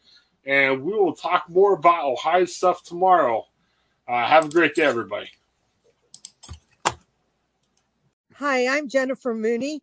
[0.46, 3.46] And we will talk more about Ohio stuff tomorrow.
[4.08, 5.28] Uh, have a great day, everybody.
[8.36, 9.82] Hi, I'm Jennifer Mooney.